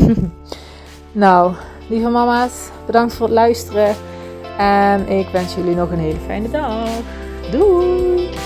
[1.12, 1.54] nou,
[1.88, 3.94] lieve mama's, bedankt voor het luisteren.
[4.58, 6.88] En ik wens jullie nog een hele fijne dag.
[7.50, 8.45] Doei!